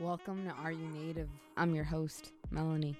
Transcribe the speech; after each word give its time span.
Welcome 0.00 0.46
to 0.46 0.52
Are 0.52 0.72
You 0.72 0.88
Native? 0.88 1.28
I'm 1.58 1.74
your 1.74 1.84
host, 1.84 2.32
Melanie. 2.50 2.96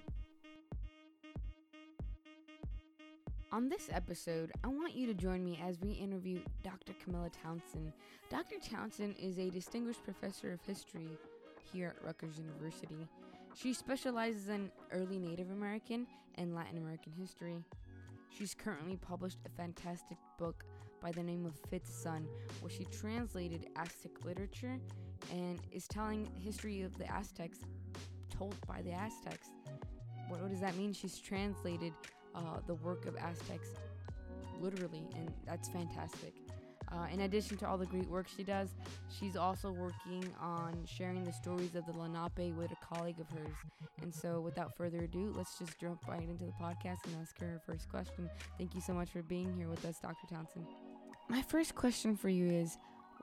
On 3.50 3.70
this 3.70 3.88
episode, 3.90 4.52
I 4.62 4.68
want 4.68 4.94
you 4.94 5.06
to 5.06 5.14
join 5.14 5.42
me 5.42 5.58
as 5.66 5.80
we 5.80 5.92
interview 5.92 6.40
Dr. 6.62 6.92
Camilla 7.02 7.30
Townsend. 7.42 7.94
Dr. 8.28 8.56
Townsend 8.62 9.14
is 9.18 9.38
a 9.38 9.48
distinguished 9.48 10.04
professor 10.04 10.52
of 10.52 10.60
history 10.60 11.08
here 11.72 11.94
at 11.96 12.04
Rutgers 12.04 12.36
University. 12.36 13.08
She 13.54 13.72
specializes 13.72 14.50
in 14.50 14.70
early 14.92 15.18
Native 15.18 15.50
American 15.50 16.06
and 16.34 16.54
Latin 16.54 16.76
American 16.76 17.12
history. 17.12 17.64
She's 18.28 18.54
currently 18.54 18.96
published 18.96 19.38
a 19.46 19.56
fantastic 19.56 20.18
book 20.38 20.64
by 21.00 21.12
the 21.12 21.22
name 21.22 21.46
of 21.46 21.54
Fifth 21.70 21.88
Sun, 21.88 22.28
where 22.60 22.70
she 22.70 22.84
translated 22.84 23.70
Aztec 23.76 24.22
literature 24.22 24.78
and 25.32 25.58
is 25.72 25.86
telling 25.86 26.28
history 26.42 26.82
of 26.82 26.96
the 26.98 27.10
Aztecs 27.12 27.60
told 28.30 28.54
by 28.66 28.82
the 28.82 28.92
Aztecs. 28.92 29.48
What, 30.28 30.40
what 30.40 30.50
does 30.50 30.60
that 30.60 30.76
mean? 30.76 30.92
She's 30.92 31.18
translated 31.18 31.92
uh, 32.34 32.60
the 32.66 32.74
work 32.74 33.06
of 33.06 33.16
Aztecs 33.16 33.68
literally, 34.60 35.04
and 35.16 35.32
that's 35.46 35.68
fantastic. 35.68 36.34
Uh, 36.92 37.06
in 37.12 37.20
addition 37.20 37.56
to 37.56 37.68
all 37.68 37.78
the 37.78 37.86
great 37.86 38.08
work 38.08 38.26
she 38.28 38.42
does, 38.42 38.70
she's 39.08 39.36
also 39.36 39.70
working 39.70 40.24
on 40.40 40.74
sharing 40.86 41.22
the 41.22 41.32
stories 41.32 41.76
of 41.76 41.86
the 41.86 41.92
Lenape 41.92 42.52
with 42.56 42.72
a 42.72 42.94
colleague 42.94 43.20
of 43.20 43.30
hers. 43.30 43.54
And 44.02 44.12
so, 44.12 44.40
without 44.40 44.76
further 44.76 44.98
ado, 45.04 45.32
let's 45.36 45.56
just 45.56 45.78
jump 45.78 46.00
right 46.08 46.22
into 46.22 46.44
the 46.44 46.52
podcast 46.60 47.04
and 47.06 47.14
ask 47.20 47.38
her 47.40 47.46
her 47.46 47.60
first 47.64 47.88
question. 47.88 48.28
Thank 48.58 48.74
you 48.74 48.80
so 48.80 48.92
much 48.92 49.10
for 49.10 49.22
being 49.22 49.54
here 49.54 49.68
with 49.68 49.84
us, 49.84 49.98
Dr. 50.00 50.26
Townsend. 50.28 50.66
My 51.28 51.42
first 51.42 51.76
question 51.76 52.16
for 52.16 52.28
you 52.28 52.50
is 52.50 52.76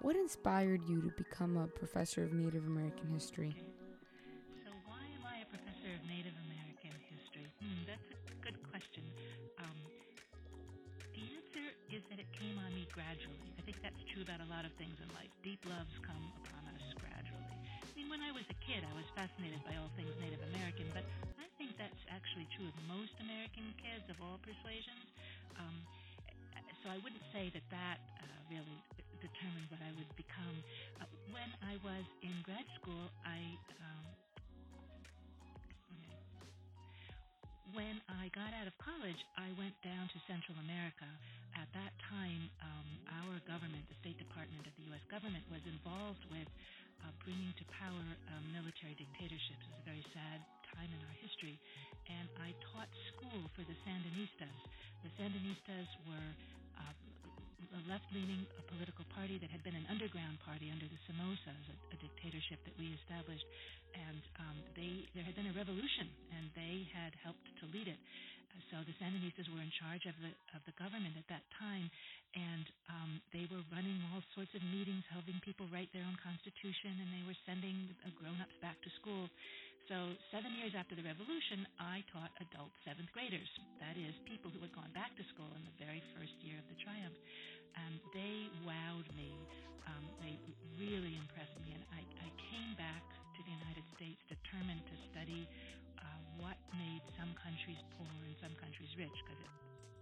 What 0.05 0.13
inspired 0.13 0.85
you 0.85 1.01
to 1.01 1.09
become 1.17 1.57
a 1.57 1.65
professor 1.65 2.21
of 2.21 2.29
Native 2.29 2.69
American 2.69 3.09
history? 3.09 3.57
So, 4.61 4.69
why 4.85 5.01
am 5.01 5.25
I 5.25 5.41
a 5.41 5.49
professor 5.49 5.89
of 5.89 6.01
Native 6.05 6.37
American 6.45 6.93
history? 7.09 7.49
Hmm, 7.57 7.81
that's 7.89 8.05
a 8.13 8.37
good 8.45 8.61
question. 8.69 9.01
Um, 9.57 9.73
the 11.17 11.25
answer 11.33 11.65
is 11.89 12.05
that 12.13 12.21
it 12.21 12.29
came 12.29 12.61
on 12.61 12.69
me 12.77 12.85
gradually. 12.93 13.49
I 13.57 13.65
think 13.65 13.81
that's 13.81 13.97
true 14.13 14.21
about 14.21 14.37
a 14.37 14.49
lot 14.53 14.69
of 14.69 14.71
things 14.77 14.93
in 15.01 15.09
life. 15.17 15.33
Deep 15.41 15.65
loves 15.65 15.97
come 16.05 16.29
upon 16.45 16.61
us 16.77 16.85
gradually. 17.01 17.57
I 17.81 17.89
mean, 17.97 18.05
when 18.13 18.21
I 18.21 18.29
was 18.29 18.45
a 18.53 18.57
kid, 18.61 18.85
I 18.85 18.93
was 18.93 19.09
fascinated 19.17 19.65
by 19.65 19.81
all 19.81 19.89
things 19.97 20.13
Native 20.21 20.45
American, 20.53 20.93
but 20.93 21.09
I 21.41 21.49
think 21.57 21.73
that's 21.81 22.05
actually 22.13 22.45
true 22.53 22.69
of 22.69 22.77
most 22.85 23.17
American 23.17 23.73
kids 23.81 24.05
of 24.13 24.21
all 24.21 24.37
persuasions. 24.45 25.09
Um, 25.57 25.73
so 26.85 26.93
I 26.93 27.01
wouldn't 27.01 27.25
say 27.33 27.49
that 27.49 27.65
that 27.73 27.97
uh, 28.21 28.37
really 28.53 28.77
determined 29.19 29.67
what 29.69 29.81
I 29.81 29.91
would 29.97 30.11
become. 30.15 30.57
Uh, 31.01 31.09
when 31.33 31.49
I 31.65 31.77
was 31.83 32.05
in 32.23 32.33
grad 32.45 32.65
school, 32.79 33.09
I 33.25 33.39
um, 33.81 34.05
when 37.75 37.99
I 38.07 38.31
got 38.31 38.55
out 38.55 38.65
of 38.65 38.75
college, 38.79 39.19
I 39.35 39.51
went 39.59 39.75
down 39.83 40.07
to 40.07 40.17
Central 40.25 40.55
America. 40.63 41.07
At 41.57 41.67
that 41.73 41.93
time, 42.07 42.47
um, 42.63 42.89
our 43.21 43.35
government, 43.43 43.83
the 43.91 43.97
State 43.99 44.17
Department 44.21 44.63
of 44.63 44.73
the 44.79 44.87
U.S. 44.93 45.03
government, 45.11 45.43
was 45.51 45.61
involved 45.67 46.21
with 46.31 46.47
uh, 47.03 47.11
bringing 47.21 47.51
to 47.59 47.65
power 47.73 48.05
um, 48.33 48.43
military 48.53 48.95
dictatorships. 48.95 49.61
It 49.61 49.73
was 49.73 49.81
a 49.83 49.87
very 49.89 50.05
sad 50.15 50.39
time 50.73 50.89
in 50.89 50.99
our 51.05 51.17
history. 51.19 51.57
And 52.07 52.29
I 52.39 52.55
taught 52.71 52.89
school 53.13 53.41
for 53.57 53.65
the 53.67 53.75
Sandinistas. 53.83 54.59
The 55.03 55.11
Sandinistas 55.19 55.89
were 56.07 56.31
uh, 56.79 56.93
a 57.77 57.83
left-leaning 57.85 58.41
political 58.73 59.05
party 59.13 59.37
that 59.37 59.53
had 59.53 59.61
been 59.61 59.77
an 59.77 59.85
underground 59.85 60.41
party 60.41 60.73
under 60.73 60.89
the 60.89 60.99
Somozas, 61.05 61.65
a, 61.69 61.75
a 61.93 61.97
dictatorship 62.01 62.57
that 62.65 62.73
we 62.81 62.89
established, 63.05 63.45
and 63.93 64.21
um, 64.41 64.57
they 64.73 65.05
there 65.13 65.21
had 65.21 65.37
been 65.37 65.49
a 65.49 65.55
revolution, 65.55 66.09
and 66.33 66.49
they 66.57 66.89
had 66.89 67.13
helped 67.21 67.45
to 67.61 67.65
lead 67.69 67.85
it. 67.85 67.99
Uh, 68.49 68.61
so 68.73 68.75
the 68.81 68.95
Sandinistas 68.97 69.45
were 69.53 69.61
in 69.61 69.69
charge 69.77 70.09
of 70.09 70.17
the 70.25 70.33
of 70.57 70.61
the 70.65 70.73
government 70.73 71.13
at 71.21 71.29
that 71.29 71.45
time, 71.61 71.85
and 72.33 72.65
um, 72.89 73.11
they 73.29 73.45
were 73.53 73.61
running 73.69 74.01
all 74.09 74.25
sorts 74.33 74.51
of 74.57 74.61
meetings, 74.73 75.05
helping 75.13 75.37
people 75.45 75.69
write 75.69 75.93
their 75.93 76.05
own 76.05 76.17
constitution, 76.17 76.97
and 76.97 77.09
they 77.13 77.23
were 77.29 77.37
sending 77.45 77.93
grown-ups 78.17 78.57
back 78.59 78.81
to 78.81 78.89
school. 78.97 79.29
So 79.87 79.95
seven 80.35 80.51
years 80.59 80.75
after 80.75 80.99
the 80.99 81.05
revolution, 81.07 81.63
I 81.79 82.03
taught 82.11 82.35
adult 82.43 82.75
seventh 82.83 83.07
graders. 83.15 83.47
That 83.79 83.95
is, 83.95 84.11
people 84.27 84.51
who 84.51 84.59
had 84.59 84.75
gone 84.75 84.91
back 84.91 85.15
to 85.15 85.23
school 85.31 85.47
in 85.55 85.63
the 85.63 85.75
very 85.79 86.03
first 86.11 86.35
year 86.43 86.59
of 86.59 86.67
the 86.67 86.75
triumph. 86.83 87.15
And 87.71 87.95
they 88.11 88.51
wowed 88.67 89.07
me. 89.15 89.31
Um, 89.87 90.03
they 90.19 90.35
really 90.75 91.15
impressed 91.15 91.55
me. 91.63 91.71
And 91.71 91.87
I, 91.95 92.03
I 92.19 92.29
came 92.51 92.75
back 92.75 92.99
to 92.99 93.39
the 93.39 93.53
United 93.63 93.87
States 93.95 94.19
determined 94.27 94.83
to 94.91 94.95
study 95.15 95.47
uh, 96.03 96.19
what 96.35 96.59
made 96.75 97.03
some 97.15 97.31
countries 97.39 97.79
poor 97.95 98.11
and 98.27 98.35
some 98.43 98.59
countries 98.59 98.91
rich, 98.99 99.15
because 99.23 99.39
it 99.39 99.53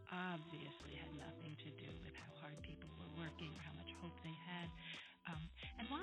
obviously 0.09 0.97
had 0.97 1.13
nothing 1.13 1.53
to 1.61 1.69
do 1.77 1.89
with 2.01 2.17
how 2.17 2.31
hard 2.41 2.57
people 2.65 2.89
were 2.97 3.21
working 3.21 3.53
or 3.53 3.61
how 3.61 3.75
much 3.77 3.93
hope 4.01 4.17
they 4.25 4.33
had. 4.49 4.65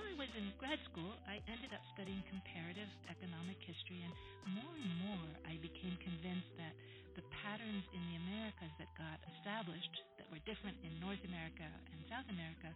While 0.03 0.19
I 0.19 0.27
was 0.27 0.35
in 0.35 0.51
grad 0.59 0.83
school, 0.91 1.15
I 1.31 1.39
ended 1.47 1.71
up 1.71 1.79
studying 1.95 2.27
comparative 2.27 2.91
economic 3.07 3.55
history, 3.63 4.03
and 4.03 4.11
more 4.51 4.75
and 4.75 4.95
more 5.07 5.31
I 5.47 5.55
became 5.63 5.95
convinced 6.03 6.51
that 6.59 6.75
the 7.15 7.23
patterns 7.31 7.87
in 7.95 8.03
the 8.11 8.19
Americas 8.27 8.75
that 8.83 8.91
got 8.99 9.23
established, 9.39 9.95
that 10.19 10.27
were 10.35 10.43
different 10.43 10.75
in 10.83 10.91
North 10.99 11.23
America 11.23 11.63
and 11.63 12.03
South 12.11 12.27
America, 12.35 12.75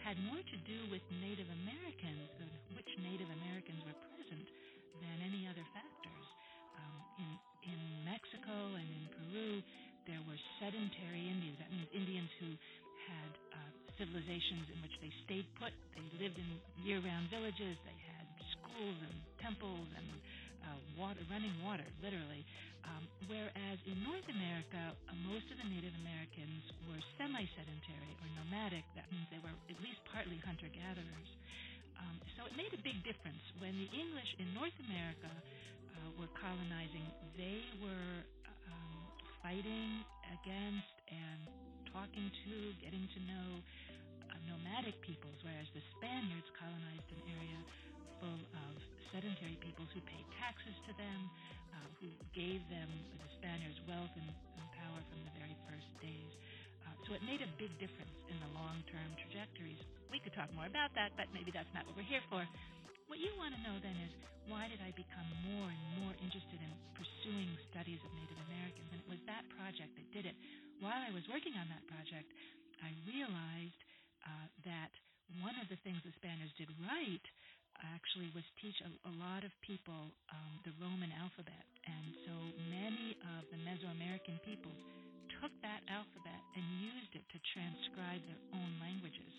had 0.00 0.16
more 0.24 0.40
to 0.40 0.58
do 0.64 0.88
with 0.88 1.04
Native 1.20 1.44
Americans, 1.60 2.40
which 2.72 2.88
Native 3.04 3.28
Americans 3.28 3.84
were 3.84 3.98
present, 4.16 4.48
than 4.96 5.28
any 5.28 5.44
other 5.44 5.68
factors. 5.76 6.26
Um, 6.80 6.96
in, 7.20 7.30
in 7.68 7.80
Mexico 8.08 8.80
and 8.80 8.88
in 8.88 9.04
Peru, 9.12 9.60
there 10.08 10.24
were 10.24 10.40
sedentary 10.56 11.20
Indians. 11.28 11.60
That 11.60 11.68
means 11.68 11.84
Indians 11.92 12.32
who 12.40 12.56
had 13.12 13.32
uh, 13.60 13.81
civilizations 14.02 14.66
in 14.74 14.82
which 14.82 14.98
they 14.98 15.14
stayed 15.22 15.46
put. 15.62 15.70
They 15.94 16.02
lived 16.18 16.34
in 16.34 16.48
year-round 16.82 17.30
villages. 17.30 17.78
They 17.86 17.98
had 18.10 18.26
schools 18.58 18.98
and 18.98 19.14
temples 19.38 19.86
and 19.94 20.08
uh, 20.66 20.78
water, 20.98 21.22
running 21.30 21.54
water, 21.62 21.86
literally. 22.02 22.42
Um, 22.82 23.06
whereas 23.30 23.78
in 23.86 23.94
North 24.02 24.26
America, 24.26 24.90
uh, 24.90 25.14
most 25.22 25.46
of 25.54 25.56
the 25.62 25.68
Native 25.70 25.94
Americans 26.02 26.66
were 26.90 26.98
semi-sedentary 27.14 28.12
or 28.18 28.26
nomadic. 28.42 28.82
That 28.98 29.06
means 29.14 29.22
they 29.30 29.38
were 29.38 29.54
at 29.70 29.78
least 29.78 30.02
partly 30.10 30.42
hunter-gatherers. 30.42 31.30
Um, 32.02 32.18
so 32.34 32.50
it 32.50 32.58
made 32.58 32.74
a 32.74 32.82
big 32.82 32.98
difference 33.06 33.38
when 33.62 33.70
the 33.78 33.86
English 33.94 34.30
in 34.42 34.50
North 34.50 34.74
America 34.90 35.30
uh, 35.30 36.10
were 36.18 36.30
colonizing. 36.34 37.06
They 37.38 37.62
were 37.78 38.26
um, 38.66 38.98
fighting 39.46 40.02
against 40.42 40.90
and 41.06 41.40
talking 41.94 42.26
to, 42.26 42.54
getting 42.82 43.04
to 43.04 43.20
know 43.28 43.48
uh, 43.60 43.91
nomadic 44.48 44.96
peoples, 45.02 45.38
whereas 45.42 45.68
the 45.76 45.84
Spaniards 45.98 46.48
colonized 46.58 47.08
an 47.12 47.22
area 47.30 47.60
full 48.22 48.42
of 48.68 48.74
sedentary 49.10 49.58
peoples 49.60 49.90
who 49.92 50.00
paid 50.08 50.24
taxes 50.38 50.74
to 50.88 50.92
them, 50.96 51.20
uh, 51.74 51.88
who 52.00 52.08
gave 52.32 52.62
them, 52.70 52.88
the 53.18 53.30
Spaniards, 53.38 53.76
wealth 53.90 54.14
and, 54.14 54.30
and 54.30 54.66
power 54.78 55.00
from 55.10 55.20
the 55.26 55.34
very 55.36 55.56
first 55.66 55.88
days. 56.00 56.32
Uh, 56.86 56.94
so 57.06 57.18
it 57.18 57.22
made 57.26 57.42
a 57.42 57.50
big 57.58 57.70
difference 57.82 58.14
in 58.30 58.36
the 58.40 58.50
long-term 58.54 59.10
trajectories. 59.26 59.78
We 60.08 60.22
could 60.22 60.32
talk 60.32 60.48
more 60.54 60.70
about 60.70 60.94
that, 60.94 61.12
but 61.18 61.28
maybe 61.34 61.50
that's 61.50 61.70
not 61.74 61.84
what 61.88 61.98
we're 61.98 62.08
here 62.08 62.24
for. 62.30 62.46
What 63.10 63.18
you 63.20 63.34
want 63.36 63.52
to 63.52 63.60
know 63.66 63.76
then 63.82 63.96
is 64.06 64.12
why 64.48 64.66
did 64.66 64.80
I 64.82 64.90
become 64.96 65.28
more 65.46 65.68
and 65.70 65.82
more 66.02 66.14
interested 66.18 66.58
in 66.58 66.70
pursuing 66.98 67.50
studies 67.70 68.00
of 68.02 68.10
Native 68.16 68.40
Americans? 68.50 68.88
And 68.90 68.98
it 69.02 69.08
was 69.10 69.20
that 69.28 69.44
project 69.54 69.92
that 69.94 70.06
did 70.10 70.24
it. 70.26 70.34
While 70.82 70.98
I 70.98 71.14
was 71.14 71.22
working 71.30 71.54
on 71.54 71.68
that 71.70 71.84
project, 71.86 72.26
I 72.82 72.90
realized 73.06 73.78
uh, 74.26 74.46
that 74.66 74.92
one 75.40 75.56
of 75.62 75.68
the 75.72 75.80
things 75.82 76.00
the 76.04 76.14
Spaniards 76.18 76.52
did 76.60 76.68
right 76.84 77.26
actually 77.80 78.30
was 78.36 78.44
teach 78.60 78.76
a, 78.84 78.90
a 79.08 79.12
lot 79.18 79.42
of 79.42 79.50
people 79.64 80.12
um, 80.30 80.52
the 80.62 80.74
Roman 80.78 81.10
alphabet. 81.18 81.64
And 81.82 82.06
so 82.28 82.36
many 82.70 83.18
of 83.38 83.42
the 83.50 83.58
Mesoamerican 83.66 84.38
peoples 84.46 84.78
took 85.40 85.50
that 85.66 85.82
alphabet 85.90 86.40
and 86.54 86.62
used 86.78 87.12
it 87.18 87.26
to 87.34 87.38
transcribe 87.56 88.22
their 88.30 88.42
own 88.54 88.70
languages. 88.78 89.32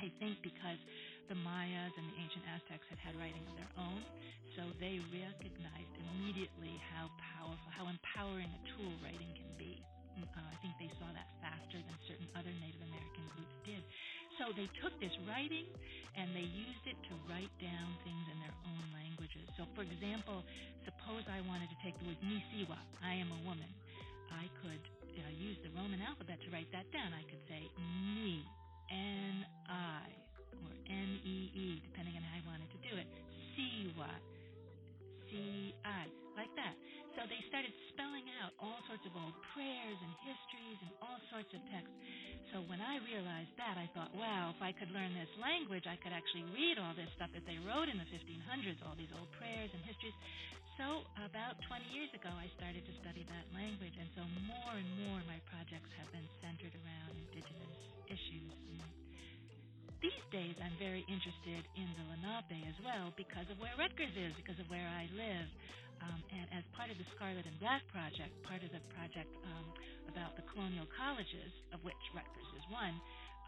I 0.00 0.08
think 0.22 0.40
because 0.40 0.80
the 1.28 1.36
Mayas 1.36 1.92
and 1.98 2.06
the 2.08 2.16
ancient 2.22 2.46
Aztecs 2.48 2.86
had 2.88 3.00
had 3.02 3.14
writing 3.20 3.44
of 3.44 3.54
their 3.58 3.72
own, 3.76 4.00
so 4.56 4.64
they 4.80 5.02
recognized 5.12 5.94
immediately 5.98 6.80
how 6.94 7.12
powerful, 7.36 7.68
how 7.74 7.90
empowering 7.90 8.48
a 8.48 8.60
tool 8.72 8.94
writing 9.04 9.28
can 9.36 9.50
be. 9.60 9.82
Uh, 10.22 10.42
I 10.42 10.56
think 10.58 10.74
they 10.82 10.90
saw 10.98 11.06
that 11.14 11.28
faster 11.38 11.78
than 11.78 11.96
certain 12.10 12.26
other 12.34 12.50
Native 12.58 12.82
American 12.82 13.24
groups 13.34 13.56
did. 13.62 13.82
So 14.38 14.54
they 14.54 14.66
took 14.82 14.94
this 15.02 15.14
writing 15.26 15.66
and 16.14 16.30
they 16.34 16.46
used 16.46 16.84
it 16.86 16.98
to 17.10 17.14
write 17.26 17.50
down 17.58 17.88
things 18.06 18.24
in 18.30 18.38
their 18.42 18.54
own 18.66 18.84
languages. 18.94 19.46
So, 19.58 19.66
for 19.74 19.82
example, 19.82 20.46
suppose 20.86 21.26
I 21.26 21.42
wanted 21.46 21.70
to 21.74 21.78
take 21.82 21.98
the 21.98 22.06
word 22.10 22.20
Nisiwa, 22.22 22.78
I 23.02 23.18
am 23.18 23.30
a 23.34 23.40
woman. 23.46 23.70
I 24.30 24.46
could 24.62 24.84
uh, 25.18 25.32
use 25.34 25.58
the 25.66 25.72
Roman 25.74 25.98
alphabet 26.04 26.38
to 26.46 26.48
write 26.54 26.70
that 26.70 26.86
down. 26.94 27.10
I 27.10 27.24
could 27.26 27.42
say 27.50 27.66
Ni, 28.14 28.44
N 28.90 29.42
I, 29.66 30.06
or 30.62 30.70
N 30.86 31.10
E 31.26 31.50
E, 31.54 31.66
depending 31.82 32.14
on 32.14 32.22
how 32.22 32.38
I 32.38 32.44
wanted 32.46 32.70
to 32.70 32.80
do 32.86 32.94
it. 32.94 33.08
Siwa, 33.56 34.10
old 39.28 39.36
prayers 39.52 39.98
and 40.00 40.12
histories 40.24 40.78
and 40.86 40.92
all 41.04 41.20
sorts 41.28 41.52
of 41.52 41.60
texts. 41.68 41.92
So 42.48 42.64
when 42.64 42.80
I 42.80 42.96
realized 43.04 43.52
that, 43.60 43.76
I 43.76 43.84
thought, 43.92 44.08
wow, 44.16 44.56
if 44.56 44.60
I 44.64 44.72
could 44.72 44.88
learn 44.88 45.12
this 45.12 45.28
language, 45.36 45.84
I 45.84 46.00
could 46.00 46.16
actually 46.16 46.48
read 46.56 46.80
all 46.80 46.96
this 46.96 47.12
stuff 47.20 47.28
that 47.36 47.44
they 47.44 47.60
wrote 47.60 47.92
in 47.92 48.00
the 48.00 48.08
1500s, 48.08 48.80
all 48.88 48.96
these 48.96 49.12
old 49.12 49.28
prayers 49.36 49.68
and 49.68 49.84
histories. 49.84 50.16
So 50.80 51.04
about 51.20 51.60
20 51.68 51.84
years 51.92 52.08
ago, 52.16 52.32
I 52.32 52.48
started 52.56 52.88
to 52.88 52.94
study 53.04 53.26
that 53.28 53.44
language, 53.52 53.92
and 54.00 54.08
so 54.16 54.24
more 54.48 54.72
and 54.72 54.88
more 55.04 55.20
my 55.28 55.42
projects 55.52 55.92
have 56.00 56.08
been 56.14 56.24
centered 56.40 56.72
around 56.72 57.12
indigenous 57.18 57.76
issues. 58.08 58.54
These 59.98 60.24
days, 60.30 60.54
I'm 60.62 60.78
very 60.78 61.02
interested 61.10 61.66
in 61.74 61.88
the 61.98 62.04
Lenape 62.14 62.62
as 62.70 62.78
well 62.86 63.10
because 63.18 63.50
of 63.50 63.58
where 63.58 63.74
Rutgers 63.74 64.14
is, 64.14 64.30
because 64.38 64.54
of 64.62 64.70
where 64.70 64.86
I 64.86 65.10
live. 65.10 65.50
Um, 66.02 66.20
and 66.30 66.46
as 66.54 66.64
part 66.76 66.90
of 66.92 66.98
the 66.98 67.08
Scarlet 67.16 67.46
and 67.46 67.56
Black 67.58 67.82
Project, 67.90 68.30
part 68.44 68.62
of 68.62 68.70
the 68.70 68.82
project 68.94 69.30
um, 69.46 69.66
about 70.12 70.36
the 70.36 70.44
colonial 70.52 70.86
colleges, 70.94 71.50
of 71.72 71.80
which 71.82 71.98
Rutgers 72.14 72.50
is 72.54 72.64
one, 72.68 72.94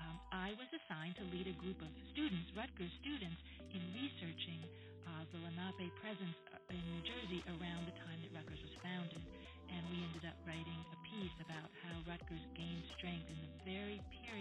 um, 0.01 0.17
I 0.33 0.57
was 0.57 0.71
assigned 0.73 1.21
to 1.21 1.25
lead 1.29 1.45
a 1.47 1.57
group 1.61 1.77
of 1.85 1.93
students, 2.17 2.49
Rutgers 2.57 2.91
students, 3.05 3.37
in 3.71 3.83
researching 3.93 4.65
uh, 5.05 5.29
the 5.29 5.39
Lenape 5.45 5.93
presence 6.01 6.39
uh, 6.57 6.73
in 6.73 6.81
New 6.81 7.03
Jersey 7.05 7.45
around 7.53 7.85
the 7.85 7.97
time 8.01 8.17
that 8.25 8.33
Rutgers 8.33 8.63
was 8.65 8.75
founded. 8.81 9.21
And 9.69 9.85
we 9.93 10.01
ended 10.03 10.25
up 10.25 10.35
writing 10.49 10.81
a 10.91 10.99
piece 11.05 11.37
about 11.45 11.69
how 11.85 11.95
Rutgers 12.09 12.43
gained 12.57 12.83
strength 12.97 13.29
in 13.29 13.39
the 13.39 13.53
very 13.69 13.99
period 14.25 14.40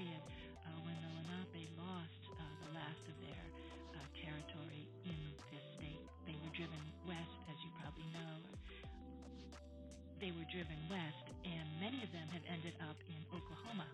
They 10.29 10.37
were 10.37 10.45
driven 10.51 10.77
west, 10.91 11.25
and 11.43 11.65
many 11.81 12.03
of 12.03 12.11
them 12.11 12.27
have 12.31 12.43
ended 12.53 12.73
up 12.87 12.97
in 13.07 13.35
Oklahoma. 13.35 13.85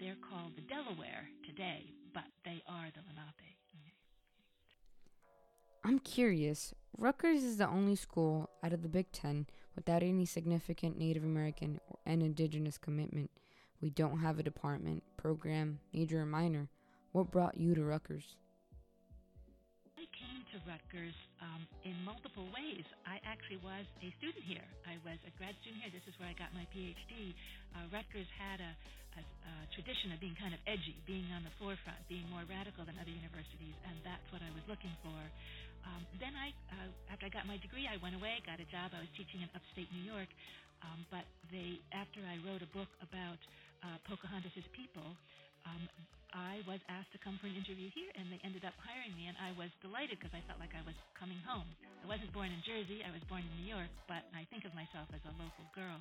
They're 0.00 0.16
called 0.26 0.56
the 0.56 0.62
Delaware 0.62 1.28
today, 1.44 1.84
but 2.14 2.24
they 2.46 2.62
are 2.66 2.86
the 2.94 3.02
Lenape. 3.06 3.52
I'm 5.84 5.98
curious. 5.98 6.72
Rutgers 6.96 7.44
is 7.44 7.58
the 7.58 7.68
only 7.68 7.94
school 7.94 8.48
out 8.64 8.72
of 8.72 8.80
the 8.80 8.88
Big 8.88 9.12
Ten 9.12 9.48
without 9.74 10.02
any 10.02 10.24
significant 10.24 10.96
Native 10.96 11.24
American 11.24 11.78
and 12.06 12.22
Indigenous 12.22 12.78
commitment. 12.78 13.30
We 13.82 13.90
don't 13.90 14.20
have 14.20 14.38
a 14.38 14.42
department, 14.42 15.02
program, 15.18 15.80
major, 15.92 16.22
or 16.22 16.26
minor. 16.26 16.70
What 17.12 17.30
brought 17.30 17.58
you 17.58 17.74
to 17.74 17.84
Rutgers? 17.84 18.36
I 19.98 20.06
came 20.16 20.40
to 20.52 20.70
Rutgers 20.70 21.14
um, 21.42 21.66
in 21.84 21.92
multiple 22.02 22.46
ways. 22.46 22.84
Actually 23.36 23.60
was 23.60 23.84
a 24.00 24.08
student 24.16 24.48
here. 24.48 24.64
I 24.88 24.96
was 25.04 25.20
a 25.28 25.32
grad 25.36 25.52
student 25.60 25.84
here. 25.84 25.92
This 25.92 26.08
is 26.08 26.16
where 26.16 26.24
I 26.24 26.32
got 26.40 26.56
my 26.56 26.64
PhD. 26.72 27.36
Uh, 27.76 27.84
Rutgers 27.92 28.24
had 28.32 28.64
a, 28.64 28.72
a, 29.12 29.20
a 29.20 29.52
tradition 29.76 30.08
of 30.16 30.18
being 30.24 30.32
kind 30.40 30.56
of 30.56 30.60
edgy, 30.64 30.96
being 31.04 31.28
on 31.36 31.44
the 31.44 31.52
forefront, 31.60 32.00
being 32.08 32.24
more 32.32 32.48
radical 32.48 32.88
than 32.88 32.96
other 32.96 33.12
universities, 33.12 33.76
and 33.84 34.00
that's 34.08 34.24
what 34.32 34.40
I 34.40 34.48
was 34.56 34.64
looking 34.72 34.90
for. 35.04 35.20
Um, 35.84 36.00
then 36.16 36.32
I, 36.32 36.48
uh, 36.80 37.12
after 37.12 37.28
I 37.28 37.30
got 37.30 37.44
my 37.44 37.60
degree, 37.60 37.84
I 37.84 38.00
went 38.00 38.16
away, 38.16 38.40
got 38.48 38.56
a 38.56 38.66
job. 38.72 38.96
I 38.96 39.04
was 39.04 39.12
teaching 39.20 39.44
in 39.44 39.52
upstate 39.52 39.92
New 39.92 40.08
York, 40.08 40.32
um, 40.80 41.04
but 41.12 41.28
they, 41.52 41.76
after 41.92 42.24
I 42.24 42.40
wrote 42.40 42.64
a 42.64 42.70
book 42.72 42.88
about 43.04 43.38
uh, 43.84 44.00
Pocahontas' 44.08 44.64
people, 44.72 45.12
um, 45.66 45.82
I 46.36 46.60
was 46.68 46.78
asked 46.92 47.10
to 47.16 47.20
come 47.22 47.40
for 47.40 47.48
an 47.48 47.56
interview 47.56 47.88
here, 47.96 48.12
and 48.12 48.28
they 48.28 48.40
ended 48.44 48.62
up 48.66 48.76
hiring 48.76 49.14
me, 49.16 49.26
and 49.26 49.36
I 49.40 49.56
was 49.56 49.72
delighted 49.80 50.20
because 50.20 50.34
I 50.36 50.44
felt 50.44 50.60
like 50.60 50.76
I 50.76 50.84
was 50.84 50.96
coming 51.16 51.40
home. 51.42 51.66
I 52.04 52.06
wasn't 52.06 52.30
born 52.36 52.52
in 52.52 52.60
Jersey; 52.62 53.00
I 53.02 53.10
was 53.10 53.24
born 53.26 53.40
in 53.40 53.52
New 53.58 53.68
York, 53.68 53.90
but 54.04 54.22
I 54.36 54.44
think 54.52 54.68
of 54.68 54.72
myself 54.76 55.08
as 55.16 55.22
a 55.24 55.34
local 55.40 55.66
girl. 55.72 55.96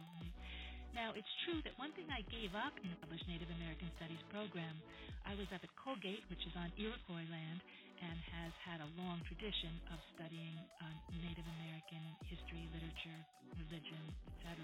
Now, 0.96 1.12
it's 1.12 1.28
true 1.44 1.60
that 1.68 1.76
one 1.76 1.92
thing 1.92 2.08
I 2.08 2.24
gave 2.32 2.56
up 2.56 2.72
in 2.80 2.88
the 2.88 3.00
published 3.04 3.28
Native 3.28 3.52
American 3.52 3.92
Studies 4.00 4.22
program, 4.32 4.80
I 5.28 5.36
was 5.36 5.48
up 5.52 5.60
at 5.60 5.72
Colgate, 5.76 6.24
which 6.32 6.40
is 6.48 6.56
on 6.56 6.72
Iroquois 6.80 7.28
land, 7.28 7.60
and 8.00 8.18
has 8.32 8.54
had 8.64 8.80
a 8.80 8.90
long 9.00 9.20
tradition 9.28 9.76
of 9.92 10.00
studying 10.16 10.56
um, 10.80 10.96
Native 11.20 11.48
American 11.60 12.04
history, 12.28 12.64
literature, 12.72 13.20
religion, 13.60 14.04
etc. 14.36 14.56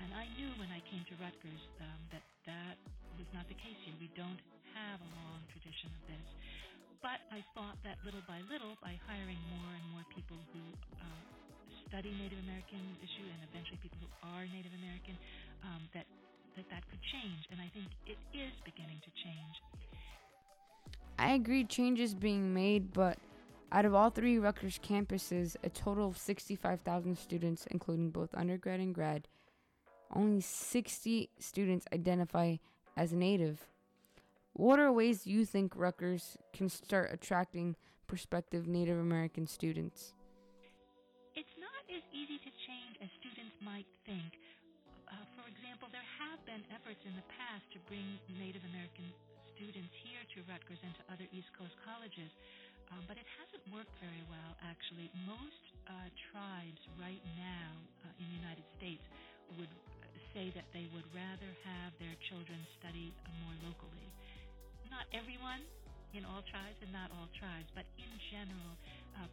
And 0.00 0.12
I 0.16 0.24
knew 0.36 0.48
when 0.56 0.72
I 0.72 0.80
came 0.88 1.04
to 1.12 1.14
Rutgers 1.20 1.62
um, 1.84 2.00
that 2.12 2.24
that 2.48 2.76
was 3.20 3.28
not 3.36 3.44
the 3.52 3.60
case 3.60 3.76
here. 3.84 3.92
We 4.00 4.08
don't 4.16 4.40
have 4.72 4.96
a 4.96 5.10
long 5.20 5.44
tradition 5.52 5.92
of 5.92 6.02
this. 6.08 6.26
But 7.04 7.20
I 7.28 7.44
thought 7.52 7.76
that 7.84 8.00
little 8.00 8.24
by 8.24 8.40
little, 8.48 8.80
by 8.80 8.96
hiring 9.04 9.36
more 9.52 9.72
and 9.76 9.84
more 9.92 10.04
people 10.08 10.40
who 10.56 10.64
uh, 10.96 11.20
study 11.84 12.16
Native 12.16 12.40
American 12.48 12.80
issue 13.04 13.28
and 13.28 13.40
eventually 13.52 13.76
people 13.84 14.00
who 14.00 14.08
are 14.24 14.48
Native 14.48 14.72
American, 14.80 15.20
um, 15.68 15.84
that, 15.92 16.08
that 16.56 16.64
that 16.72 16.80
could 16.88 17.00
change. 17.12 17.44
And 17.52 17.60
I 17.60 17.68
think 17.76 17.92
it 18.08 18.16
is 18.32 18.56
beginning 18.64 19.04
to 19.04 19.12
change. 19.20 19.54
I 21.20 21.36
agree 21.36 21.68
changes 21.68 22.16
being 22.16 22.56
made, 22.56 22.96
but 22.96 23.20
out 23.68 23.84
of 23.84 23.92
all 23.92 24.08
three 24.08 24.40
Rutgers 24.40 24.80
campuses, 24.80 25.56
a 25.60 25.68
total 25.68 26.08
of 26.08 26.16
65,000 26.16 27.16
students, 27.18 27.68
including 27.70 28.10
both 28.16 28.32
undergrad 28.32 28.80
and 28.80 28.94
grad, 28.94 29.28
only 30.14 30.40
60 30.40 31.28
students 31.38 31.86
identify 31.92 32.56
as 32.96 33.12
a 33.12 33.16
Native. 33.16 33.66
What 34.52 34.78
are 34.78 34.92
ways 34.92 35.26
you 35.26 35.44
think 35.46 35.72
Rutgers 35.76 36.36
can 36.52 36.68
start 36.68 37.10
attracting 37.12 37.76
prospective 38.06 38.66
Native 38.66 38.98
American 38.98 39.46
students? 39.46 40.14
It's 41.38 41.54
not 41.62 41.82
as 41.88 42.02
easy 42.10 42.38
to 42.42 42.50
change 42.66 42.98
as 42.98 43.08
students 43.22 43.54
might 43.62 43.86
think. 44.04 44.34
Uh, 45.06 45.14
for 45.38 45.46
example, 45.46 45.88
there 45.94 46.04
have 46.18 46.42
been 46.44 46.60
efforts 46.74 47.00
in 47.06 47.14
the 47.14 47.26
past 47.38 47.62
to 47.72 47.78
bring 47.86 48.04
Native 48.36 48.62
American 48.74 49.06
students 49.54 49.94
here 50.02 50.22
to 50.34 50.42
Rutgers 50.50 50.82
and 50.82 50.92
to 50.98 51.02
other 51.14 51.26
East 51.30 51.48
Coast 51.54 51.76
colleges. 51.86 52.30
Um, 52.90 53.06
but 53.06 53.14
it 53.14 53.28
hasn't 53.38 53.62
worked 53.70 53.94
very 54.02 54.24
well, 54.26 54.52
actually. 54.66 55.06
Most 55.22 55.62
uh, 55.86 56.10
tribes 56.32 56.82
right 56.98 57.22
now 57.38 57.70
uh, 58.02 58.10
in 58.18 58.26
the 58.26 58.36
United 58.42 58.66
States 58.74 59.06
would 59.54 59.70
say 60.34 60.52
that 60.54 60.66
they 60.70 60.86
would 60.94 61.06
rather 61.10 61.50
have 61.66 61.90
their 61.98 62.14
children 62.30 62.58
study 62.78 63.10
more 63.42 63.56
locally. 63.66 64.08
Not 64.90 65.06
everyone 65.14 65.62
in 66.14 66.26
all 66.26 66.42
tribes 66.50 66.78
and 66.82 66.90
not 66.90 67.10
all 67.14 67.30
tribes, 67.38 67.70
but 67.74 67.86
in 67.98 68.10
general, 68.30 68.72
uh, 69.18 69.30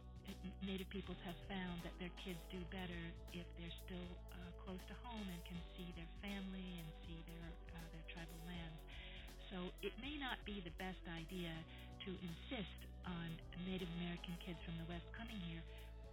Native 0.60 0.90
peoples 0.92 1.16
have 1.24 1.38
found 1.48 1.80
that 1.88 1.96
their 1.96 2.12
kids 2.20 2.38
do 2.52 2.60
better 2.68 3.02
if 3.32 3.48
they're 3.56 3.78
still 3.88 4.10
uh, 4.36 4.52
close 4.60 4.82
to 4.92 4.94
home 5.00 5.24
and 5.24 5.40
can 5.48 5.56
see 5.72 5.88
their 5.96 6.10
family 6.20 6.68
and 6.76 6.88
see 7.08 7.16
their 7.24 7.48
uh, 7.72 7.80
their 7.96 8.04
tribal 8.12 8.36
lands. 8.44 8.80
So 9.48 9.72
it 9.80 9.96
may 10.04 10.20
not 10.20 10.36
be 10.44 10.60
the 10.60 10.74
best 10.76 11.00
idea 11.08 11.56
to 12.04 12.10
insist 12.20 12.80
on 13.08 13.28
Native 13.64 13.88
American 13.96 14.36
kids 14.44 14.60
from 14.68 14.76
the 14.76 14.86
West 14.92 15.08
coming 15.16 15.40
here, 15.48 15.64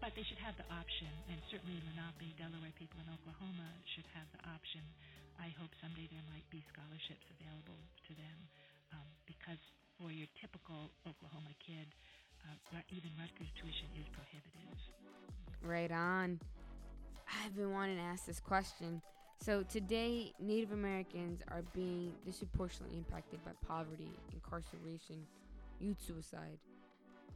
but 0.06 0.14
they 0.14 0.22
should 0.22 0.38
have 0.38 0.54
the 0.62 0.70
option, 0.70 1.10
and 1.34 1.42
certainly 1.50 1.82
Lenape, 1.82 2.30
Delaware 2.38 2.70
people 2.78 3.02
in 3.02 3.10
Oklahoma 3.10 3.66
should 3.98 4.06
have 4.14 4.30
the 4.38 4.42
option. 4.54 4.86
I 5.42 5.50
hope 5.58 5.74
someday 5.82 6.06
there 6.14 6.22
might 6.30 6.46
be 6.54 6.62
scholarships 6.70 7.26
available 7.34 7.82
to 8.06 8.12
them, 8.14 8.38
um, 8.94 9.08
because 9.26 9.58
for 9.98 10.14
your 10.14 10.30
typical 10.38 10.94
Oklahoma 11.10 11.50
kid, 11.58 11.90
uh, 12.46 12.78
even 12.94 13.10
Rutgers 13.18 13.50
tuition 13.58 13.90
is 13.98 14.06
prohibitive. 14.14 14.78
Right 15.66 15.90
on. 15.90 16.38
I've 17.42 17.58
been 17.58 17.74
wanting 17.74 17.98
to 17.98 18.06
ask 18.06 18.30
this 18.30 18.38
question. 18.40 19.02
So 19.42 19.66
today, 19.66 20.38
Native 20.38 20.70
Americans 20.70 21.42
are 21.50 21.66
being 21.74 22.14
disproportionately 22.22 23.02
impacted 23.02 23.42
by 23.42 23.58
poverty, 23.66 24.14
incarceration, 24.38 25.26
youth 25.82 25.98
suicide, 26.06 26.62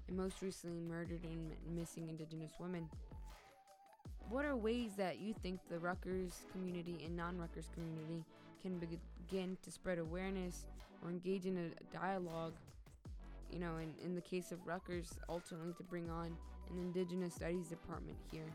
and 0.09 0.17
most 0.17 0.41
recently, 0.41 0.81
murdered 0.81 1.23
and 1.23 1.51
missing 1.73 2.09
Indigenous 2.09 2.51
women. 2.59 2.89
What 4.29 4.45
are 4.45 4.55
ways 4.55 4.91
that 4.97 5.19
you 5.19 5.33
think 5.33 5.59
the 5.69 5.79
Rutgers 5.79 6.41
community 6.51 7.01
and 7.05 7.15
non-Rutgers 7.15 7.69
community 7.73 8.25
can 8.61 8.79
begin 8.79 9.57
to 9.63 9.71
spread 9.71 9.99
awareness 9.99 10.65
or 11.03 11.09
engage 11.09 11.45
in 11.45 11.57
a 11.57 11.95
dialogue? 11.95 12.53
You 13.51 13.59
know, 13.59 13.77
in, 13.77 13.93
in 14.03 14.13
the 14.15 14.21
case 14.21 14.51
of 14.51 14.59
Rutgers, 14.67 15.17
ultimately 15.29 15.73
to 15.73 15.83
bring 15.83 16.09
on 16.09 16.35
an 16.69 16.77
Indigenous 16.77 17.35
Studies 17.35 17.67
department 17.67 18.17
here 18.31 18.45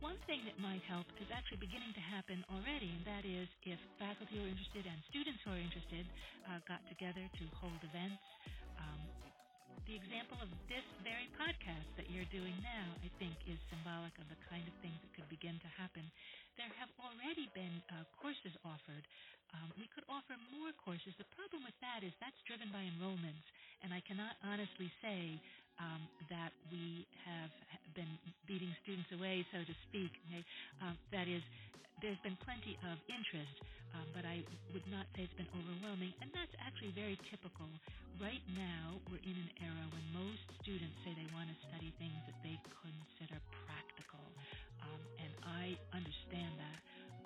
one 0.00 0.16
thing 0.24 0.40
that 0.48 0.56
might 0.56 0.80
help 0.88 1.04
is 1.20 1.28
actually 1.28 1.60
beginning 1.60 1.92
to 1.92 2.00
happen 2.00 2.40
already, 2.48 2.88
and 2.88 3.04
that 3.04 3.20
is 3.28 3.44
if 3.68 3.76
faculty 4.00 4.40
who 4.40 4.48
are 4.48 4.48
interested 4.48 4.88
and 4.88 4.96
students 5.12 5.44
who 5.44 5.52
are 5.52 5.60
interested 5.60 6.08
uh, 6.48 6.56
got 6.64 6.80
together 6.88 7.20
to 7.20 7.44
hold 7.52 7.76
events. 7.84 8.24
Um, 8.80 9.09
the 9.88 9.96
example 9.96 10.36
of 10.44 10.50
this 10.68 10.84
very 11.00 11.28
podcast 11.38 11.88
that 11.96 12.08
you're 12.12 12.28
doing 12.28 12.52
now, 12.60 12.86
I 13.00 13.08
think, 13.16 13.34
is 13.48 13.56
symbolic 13.72 14.12
of 14.20 14.28
the 14.28 14.38
kind 14.48 14.64
of 14.68 14.74
things 14.84 14.96
that 15.00 15.12
could 15.16 15.28
begin 15.32 15.56
to 15.60 15.70
happen. 15.76 16.04
There 16.60 16.68
have 16.76 16.92
already 17.00 17.48
been 17.56 17.80
uh, 17.88 18.04
courses 18.20 18.52
offered. 18.62 19.04
Um, 19.56 19.72
we 19.80 19.88
could 19.90 20.06
offer 20.06 20.36
more 20.54 20.70
courses. 20.78 21.16
The 21.18 21.26
problem 21.34 21.64
with 21.66 21.74
that 21.82 22.04
is 22.06 22.12
that's 22.20 22.36
driven 22.46 22.70
by 22.70 22.84
enrollments, 22.86 23.46
and 23.82 23.90
I 23.90 24.04
cannot 24.04 24.36
honestly 24.44 24.92
say 25.02 25.40
um, 25.80 26.04
that 26.28 26.52
we 26.70 27.08
have 27.24 27.50
been 27.96 28.10
beating 28.44 28.70
students 28.84 29.10
away, 29.16 29.42
so 29.50 29.64
to 29.64 29.74
speak. 29.88 30.12
Okay? 30.28 30.44
Um, 30.84 30.94
that 31.10 31.26
is, 31.26 31.42
there's 32.00 32.20
been 32.24 32.36
plenty 32.44 32.80
of 32.88 32.96
interest, 33.12 33.56
um, 33.92 34.08
but 34.16 34.24
I 34.24 34.40
would 34.72 34.84
not 34.88 35.04
say 35.12 35.28
it's 35.28 35.36
been 35.36 35.48
overwhelming, 35.52 36.16
and 36.24 36.32
that's 36.32 36.52
actually 36.60 36.96
very 36.96 37.20
typical. 37.28 37.68
Right 38.16 38.42
now, 38.56 39.00
we're 39.08 39.20
in 39.20 39.36
an 39.36 39.50
era 39.60 39.84
when 39.92 40.04
most 40.16 40.44
students 40.64 40.96
say 41.04 41.12
they 41.12 41.28
want 41.36 41.52
to 41.52 41.56
study 41.68 41.92
things 42.00 42.16
that 42.24 42.36
they 42.40 42.56
consider 42.80 43.36
practical, 43.68 44.24
um, 44.84 45.00
and 45.20 45.32
I 45.44 45.64
understand 45.92 46.56
that. 46.56 46.78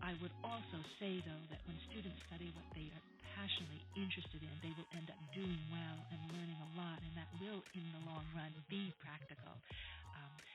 I 0.02 0.12
would 0.20 0.34
also 0.44 0.78
say, 1.00 1.22
though, 1.22 1.44
that 1.54 1.62
when 1.64 1.78
students 1.88 2.18
study 2.28 2.50
what 2.52 2.66
they 2.76 2.90
are 2.92 3.04
passionately 3.38 3.82
interested 3.96 4.42
in, 4.42 4.52
they 4.60 4.74
will 4.74 4.90
end 4.94 5.08
up 5.08 5.18
doing 5.32 5.58
well 5.70 5.98
and 6.12 6.18
learning 6.34 6.58
a 6.60 6.70
lot, 6.76 6.98
and 7.00 7.14
that 7.16 7.30
will, 7.40 7.62
in 7.78 7.84
the 7.94 8.02
long 8.10 8.26
run, 8.34 8.50
be 8.68 8.90
practical. 9.00 9.54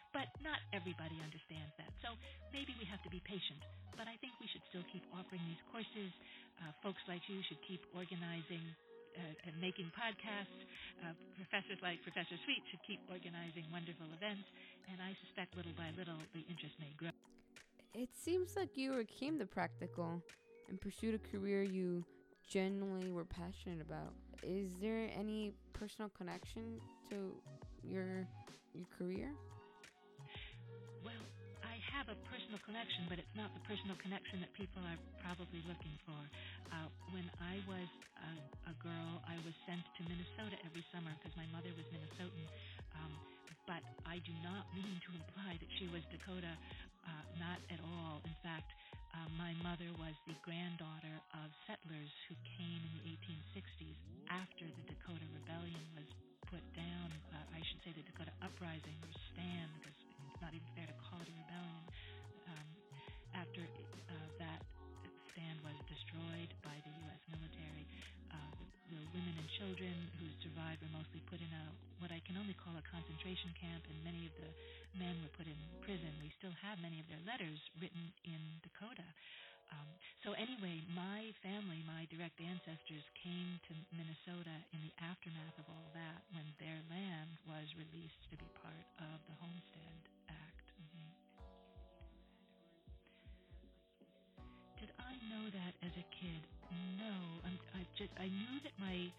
But 0.09 0.29
not 0.41 0.57
everybody 0.73 1.17
understands 1.21 1.69
that. 1.77 1.93
So 2.01 2.17
maybe 2.49 2.73
we 2.81 2.85
have 2.89 3.01
to 3.05 3.11
be 3.13 3.21
patient. 3.21 3.61
But 3.93 4.09
I 4.09 4.17
think 4.17 4.33
we 4.41 4.47
should 4.49 4.65
still 4.73 4.85
keep 4.89 5.05
offering 5.13 5.43
these 5.45 5.61
courses. 5.69 6.11
Uh, 6.59 6.73
folks 6.81 6.99
like 7.05 7.21
you 7.29 7.39
should 7.45 7.61
keep 7.63 7.83
organizing 7.93 8.63
uh, 9.15 9.47
and 9.47 9.53
making 9.61 9.91
podcasts. 9.93 10.59
Uh, 10.99 11.13
professors 11.37 11.79
like 11.85 12.01
Professor 12.03 12.35
Sweet 12.43 12.63
should 12.73 12.83
keep 12.83 12.99
organizing 13.07 13.63
wonderful 13.71 14.09
events. 14.17 14.47
And 14.89 14.97
I 14.97 15.13
suspect 15.25 15.53
little 15.55 15.75
by 15.77 15.93
little 15.93 16.17
the 16.33 16.41
interest 16.49 16.73
may 16.81 16.91
grow. 16.97 17.13
It 17.93 18.09
seems 18.13 18.55
like 18.55 18.77
you 18.77 18.93
overcame 18.93 19.37
the 19.37 19.45
practical 19.45 20.21
and 20.69 20.79
pursued 20.79 21.15
a 21.15 21.21
career 21.31 21.63
you 21.63 22.03
genuinely 22.49 23.11
were 23.11 23.25
passionate 23.25 23.81
about. 23.81 24.13
Is 24.43 24.71
there 24.81 25.09
any 25.17 25.53
personal 25.73 26.09
connection 26.17 26.79
to 27.09 27.33
your 27.83 28.27
your 28.73 28.85
career? 28.97 29.31
Personal 32.49 32.65
connection, 32.65 33.05
but 33.05 33.21
it's 33.21 33.37
not 33.37 33.53
the 33.53 33.61
personal 33.69 33.93
connection 34.01 34.41
that 34.41 34.49
people 34.57 34.81
are 34.81 34.97
probably 35.21 35.61
looking 35.69 35.93
for. 36.01 36.17
Uh, 36.73 36.89
when 37.13 37.29
I 37.37 37.61
was 37.69 37.85
a, 38.25 38.73
a 38.73 38.75
girl, 38.81 39.21
I 39.29 39.37
was 39.45 39.53
sent 39.69 39.85
to 39.85 40.01
Minnesota 40.09 40.57
every 40.65 40.81
summer 40.89 41.13
because 41.21 41.37
my 41.37 41.45
mother 41.53 41.69
was 41.77 41.85
Minnesotan. 41.93 42.41
Um, 42.97 43.13
but 43.69 43.85
I 44.09 44.17
do 44.25 44.33
not 44.41 44.65
mean 44.81 44.97
to 44.97 45.09
imply 45.13 45.61
that 45.61 45.69
she 45.77 45.93
was 45.93 46.01
Dakota, 46.09 46.49
uh, 47.05 47.23
not 47.37 47.61
at 47.69 47.77
all. 47.85 48.17
In 48.25 48.33
fact, 48.41 48.73
uh, 49.13 49.29
my 49.37 49.53
mother 49.61 49.93
was 50.01 50.17
the 50.25 50.33
granddaughter 50.41 51.21
of 51.37 51.53
settlers 51.69 52.09
who 52.25 52.33
came 52.57 52.81
in 52.81 52.91
the 52.97 53.13
1860s 53.13 53.97
after 54.33 54.65
the 54.65 54.83
Dakota 54.89 55.29
Rebellion 55.37 55.85
was 55.93 56.09
put 56.49 56.65
down. 56.73 57.13
Uh, 57.29 57.45
I 57.53 57.61
should 57.61 57.81
say 57.85 57.93
the 57.93 58.01
Dakota 58.09 58.33
Uprising 58.41 58.97
or 59.05 59.13
stand, 59.37 59.69
because 59.85 59.93
it's 60.33 60.41
not 60.41 60.49
even 60.57 60.65
fair 60.73 60.89
to 60.89 60.97
call 61.05 61.21
it 61.21 61.29
a 61.29 61.37
rebellion. 61.45 61.85
After 63.35 63.61
uh, 63.61 64.27
that 64.41 64.61
stand 65.33 65.57
was 65.65 65.77
destroyed 65.85 66.51
by 66.65 66.75
the 66.85 66.91
U.S. 67.07 67.21
military, 67.29 67.85
uh, 68.33 68.53
the, 68.89 68.95
the 68.95 69.01
women 69.13 69.35
and 69.37 69.49
children 69.61 69.95
who 70.17 70.27
survived 70.41 70.81
were 70.81 70.93
mostly 70.93 71.21
put 71.29 71.39
in 71.41 71.51
a 71.53 71.65
what 71.99 72.15
I 72.15 72.23
can 72.23 72.39
only 72.39 72.55
call 72.55 72.73
a 72.79 72.85
concentration 72.87 73.51
camp, 73.59 73.83
and 73.91 73.97
many 74.07 74.23
of 74.23 74.33
the 74.39 74.49
men 74.95 75.19
were 75.19 75.33
put 75.35 75.45
in 75.45 75.59
prison. 75.83 76.09
We 76.23 76.31
still 76.39 76.55
have 76.63 76.79
many 76.79 76.97
of 77.03 77.07
their 77.11 77.19
letters 77.27 77.59
written 77.77 78.01
in 78.23 78.39
Dakota. 78.63 79.05
Um, 79.69 79.89
so 80.25 80.33
anyway, 80.33 80.81
my 80.97 81.29
family, 81.45 81.85
my 81.85 82.09
direct 82.09 82.41
ancestors, 82.41 83.05
came 83.21 83.61
to 83.69 83.71
Minnesota 83.93 84.55
in 84.73 84.79
the 84.81 84.93
aftermath 85.05 85.55
of 85.61 85.67
all 85.69 85.87
that 85.93 86.25
when 86.33 86.47
a 95.99 96.07
kid? 96.15 96.41
No, 96.95 97.13
I'm, 97.43 97.57
I 97.75 97.83
just 97.99 98.13
I 98.15 98.31
knew 98.31 98.55
that 98.63 98.75
my 98.79 99.11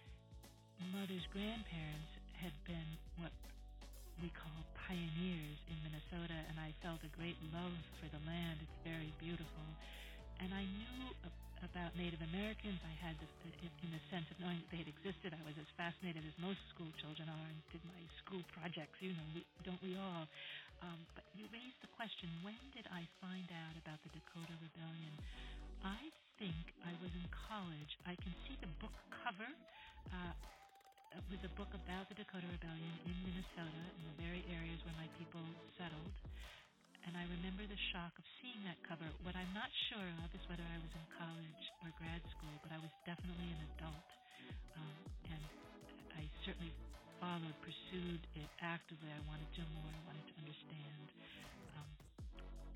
mother's 0.97 1.25
grandparents 1.29 2.11
had 2.41 2.57
been 2.65 2.91
what 3.21 3.33
we 4.25 4.33
call 4.33 4.57
pioneers 4.89 5.59
in 5.69 5.77
Minnesota, 5.85 6.37
and 6.49 6.57
I 6.57 6.73
felt 6.81 7.05
a 7.05 7.13
great 7.13 7.37
love 7.53 7.77
for 8.01 8.09
the 8.09 8.21
land. 8.25 8.65
It's 8.65 8.81
very 8.85 9.13
beautiful 9.21 9.67
and 10.41 10.57
I 10.57 10.65
knew 10.65 11.13
about 11.61 11.93
Native 12.01 12.25
Americans. 12.33 12.81
I 12.81 12.97
had, 12.97 13.17
in 13.61 13.91
the 13.93 14.01
sense 14.09 14.25
of 14.33 14.41
knowing 14.41 14.57
that 14.65 14.69
they 14.73 14.81
had 14.81 14.89
existed, 14.89 15.37
I 15.37 15.43
was 15.45 15.53
as 15.61 15.69
fascinated 15.77 16.25
as 16.25 16.33
most 16.41 16.61
school 16.73 16.89
children 17.05 17.29
are 17.29 17.47
and 17.53 17.61
did 17.69 17.85
my 17.85 18.01
school 18.25 18.41
projects. 18.57 18.97
You 19.05 19.13
know, 19.13 19.29
don't 19.69 19.81
we 19.85 20.01
all? 20.01 20.25
Um, 20.81 20.97
but 21.13 21.29
you 21.37 21.45
raised 21.53 21.77
the 21.85 21.93
question: 21.93 22.33
When 22.41 22.57
did 22.73 22.89
I 22.89 23.05
find 23.21 23.45
out 23.53 23.77
about 23.77 24.01
the 24.01 24.11
Dakota 24.17 24.57
Rebellion? 24.65 25.13
I 25.85 26.09
think 26.41 26.73
I 26.89 26.93
was 27.05 27.13
in 27.13 27.27
college. 27.47 27.93
I 28.09 28.17
can 28.17 28.33
see 28.49 28.57
the 28.65 28.73
book 28.81 28.97
cover. 29.23 29.51
Uh, 30.09 30.33
it 31.15 31.25
was 31.29 31.43
a 31.45 31.53
book 31.61 31.71
about 31.77 32.09
the 32.09 32.17
Dakota 32.17 32.49
Rebellion 32.49 32.95
in 33.05 33.17
Minnesota, 33.29 33.83
in 34.01 34.03
the 34.09 34.17
very 34.17 34.43
areas 34.49 34.81
where 34.89 34.97
my 34.97 35.07
people 35.21 35.45
settled 35.77 36.17
and 37.07 37.17
I 37.17 37.25
remember 37.41 37.65
the 37.65 37.81
shock 37.93 38.13
of 38.17 38.25
seeing 38.41 38.61
that 38.69 38.77
cover. 38.85 39.07
What 39.25 39.33
I'm 39.33 39.53
not 39.57 39.71
sure 39.89 40.09
of 40.21 40.29
is 40.37 40.43
whether 40.53 40.65
I 40.65 40.79
was 40.81 40.93
in 40.93 41.05
college 41.17 41.65
or 41.85 41.89
grad 41.97 42.21
school, 42.37 42.55
but 42.61 42.73
I 42.77 42.79
was 42.81 42.93
definitely 43.09 43.49
an 43.57 43.61
adult. 43.77 44.09
Um, 44.77 44.97
and 45.33 45.43
I 46.17 46.23
certainly 46.45 46.73
followed, 47.19 47.57
pursued 47.65 48.21
it 48.37 48.51
actively. 48.61 49.09
I 49.09 49.21
wanted 49.29 49.49
to 49.57 49.65
know 49.65 49.81
more. 49.81 49.93
I 49.93 50.03
wanted 50.13 50.27
to 50.29 50.37
understand. 50.45 51.05
Um, 51.77 51.89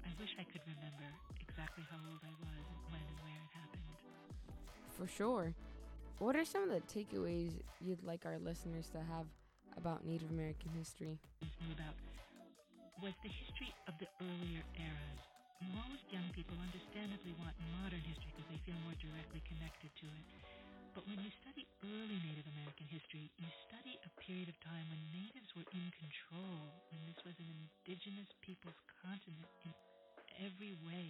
I 0.04 0.10
wish 0.20 0.32
I 0.38 0.44
could 0.44 0.62
remember 0.68 1.08
exactly 1.40 1.84
how 1.90 1.98
old 2.08 2.20
I 2.22 2.32
was 2.44 2.64
and 2.68 2.80
when 2.92 3.02
and 3.02 3.18
where 3.24 3.40
it 3.40 3.52
happened. 3.56 3.90
For 4.96 5.08
sure. 5.08 5.54
What 6.18 6.36
are 6.36 6.44
some 6.44 6.64
of 6.64 6.70
the 6.70 6.84
takeaways 6.86 7.50
you'd 7.80 8.04
like 8.04 8.24
our 8.24 8.38
listeners 8.38 8.86
to 8.94 8.98
have 9.02 9.26
about 9.76 10.06
Native 10.06 10.30
American 10.30 10.70
history? 10.76 11.18
About 11.72 11.96
was 13.02 13.16
the 13.26 13.28
history 13.28 13.74
of 13.90 13.98
the 13.98 14.08
earlier 14.22 14.62
eras. 14.78 15.20
Most 15.74 16.06
young 16.14 16.24
people 16.32 16.54
understandably 16.62 17.34
want 17.42 17.52
modern 17.82 18.00
history 18.06 18.30
because 18.32 18.48
they 18.48 18.60
feel 18.62 18.78
more 18.86 18.96
directly 19.02 19.42
connected 19.44 19.90
to 19.98 20.06
it. 20.06 20.24
But 20.94 21.02
when 21.10 21.18
you 21.18 21.28
study 21.42 21.66
early 21.82 22.18
Native 22.22 22.46
American 22.54 22.86
history, 22.86 23.26
you 23.36 23.50
study 23.66 23.98
a 24.06 24.10
period 24.22 24.46
of 24.46 24.54
time 24.62 24.86
when 24.86 25.02
natives 25.10 25.50
were 25.58 25.66
in 25.74 25.90
control, 25.98 26.70
when 26.94 27.02
this 27.10 27.18
was 27.26 27.34
an 27.42 27.50
indigenous 27.50 28.30
people's 28.46 28.78
continent 29.02 29.50
in 29.66 29.73
every 30.44 30.76
way, 30.84 31.08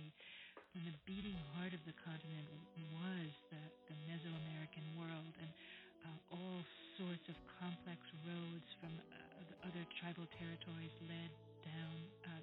when 0.71 0.87
the 0.87 0.95
beating 1.11 1.35
heart 1.55 1.75
of 1.75 1.83
the 1.83 1.97
continent 2.07 2.47
was 2.95 3.31
the, 3.51 3.63
the 3.91 3.97
Mesoamerican 4.07 4.87
world, 4.95 5.35
and 5.43 5.51
uh, 6.07 6.39
all 6.39 6.63
sorts 6.95 7.27
of 7.27 7.37
complex 7.59 7.99
roads 8.23 8.69
from 8.79 8.95
uh, 8.95 9.67
other 9.67 9.83
tribal 9.99 10.27
territories 10.39 10.95
led 11.11 11.31
down 11.67 11.97
uh, 12.31 12.43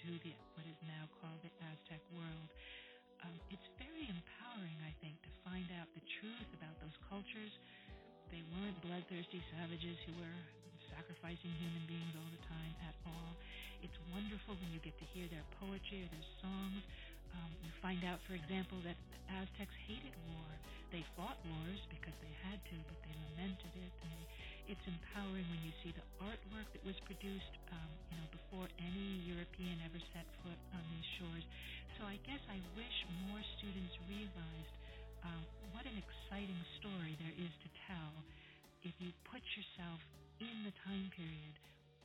to 0.00 0.08
the 0.24 0.32
what 0.56 0.64
is 0.64 0.80
now 0.88 1.04
called 1.20 1.40
the 1.44 1.52
Aztec 1.60 2.00
world. 2.16 2.48
Um, 3.20 3.36
it's 3.52 3.68
very 3.76 4.08
empowering, 4.08 4.80
I 4.80 4.96
think, 5.04 5.20
to 5.20 5.32
find 5.44 5.68
out 5.76 5.92
the 5.92 6.04
truth 6.20 6.50
about 6.56 6.72
those 6.80 6.96
cultures. 7.12 7.52
They 8.32 8.40
weren't 8.56 8.80
bloodthirsty 8.80 9.44
savages 9.52 9.98
who 10.08 10.16
were 10.16 10.40
sacrificing 10.88 11.52
human 11.60 11.84
beings 11.84 12.14
all 12.16 12.30
the 12.32 12.44
time 12.48 12.72
at 12.88 12.96
all. 13.04 13.36
It's 13.80 13.96
wonderful 14.12 14.60
when 14.60 14.70
you 14.76 14.80
get 14.84 14.92
to 15.00 15.06
hear 15.16 15.24
their 15.32 15.44
poetry 15.56 16.04
or 16.04 16.08
their 16.12 16.28
songs. 16.44 16.84
Um, 17.32 17.50
you 17.64 17.72
find 17.80 18.04
out, 18.04 18.20
for 18.28 18.36
example, 18.36 18.76
that 18.84 18.96
Aztecs 19.32 19.72
hated 19.88 20.12
war. 20.28 20.48
They 20.92 21.00
fought 21.16 21.38
wars 21.48 21.80
because 21.88 22.12
they 22.20 22.34
had 22.44 22.60
to, 22.60 22.76
but 22.90 22.98
they 23.06 23.14
lamented 23.30 23.72
it. 23.72 23.92
They, 24.04 24.74
it's 24.76 24.84
empowering 24.84 25.46
when 25.48 25.62
you 25.64 25.72
see 25.80 25.96
the 25.96 26.04
artwork 26.20 26.68
that 26.76 26.82
was 26.84 26.98
produced, 27.08 27.54
um, 27.72 27.90
you 28.12 28.16
know, 28.20 28.28
before 28.34 28.66
any 28.76 29.24
European 29.24 29.80
ever 29.86 30.02
set 30.12 30.26
foot 30.44 30.60
on 30.76 30.82
these 30.92 31.08
shores. 31.16 31.44
So 31.96 32.04
I 32.04 32.20
guess 32.28 32.42
I 32.52 32.58
wish 32.76 32.96
more 33.30 33.40
students 33.56 33.94
realized 34.10 34.74
uh, 35.24 35.42
what 35.72 35.88
an 35.88 35.96
exciting 35.96 36.60
story 36.82 37.16
there 37.16 37.36
is 37.38 37.52
to 37.64 37.68
tell 37.88 38.12
if 38.84 38.92
you 39.00 39.14
put 39.30 39.40
yourself 39.56 40.00
in 40.42 40.68
the 40.68 40.74
time 40.84 41.08
period 41.14 41.54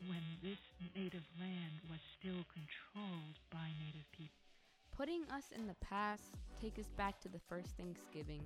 when 0.04 0.24
this 0.44 0.60
native 0.96 1.25
land 1.40 1.75
was 1.90 2.00
still 2.20 2.44
controlled 2.52 3.38
by 3.52 3.68
native 3.80 4.08
people. 4.12 4.44
Putting 4.96 5.24
us 5.32 5.52
in 5.52 5.68
the 5.68 5.80
past, 5.84 6.36
take 6.62 6.80
us 6.80 6.92
back 6.96 7.20
to 7.22 7.30
the 7.30 7.42
first 7.48 7.75
Thanksgiving, 7.75 8.44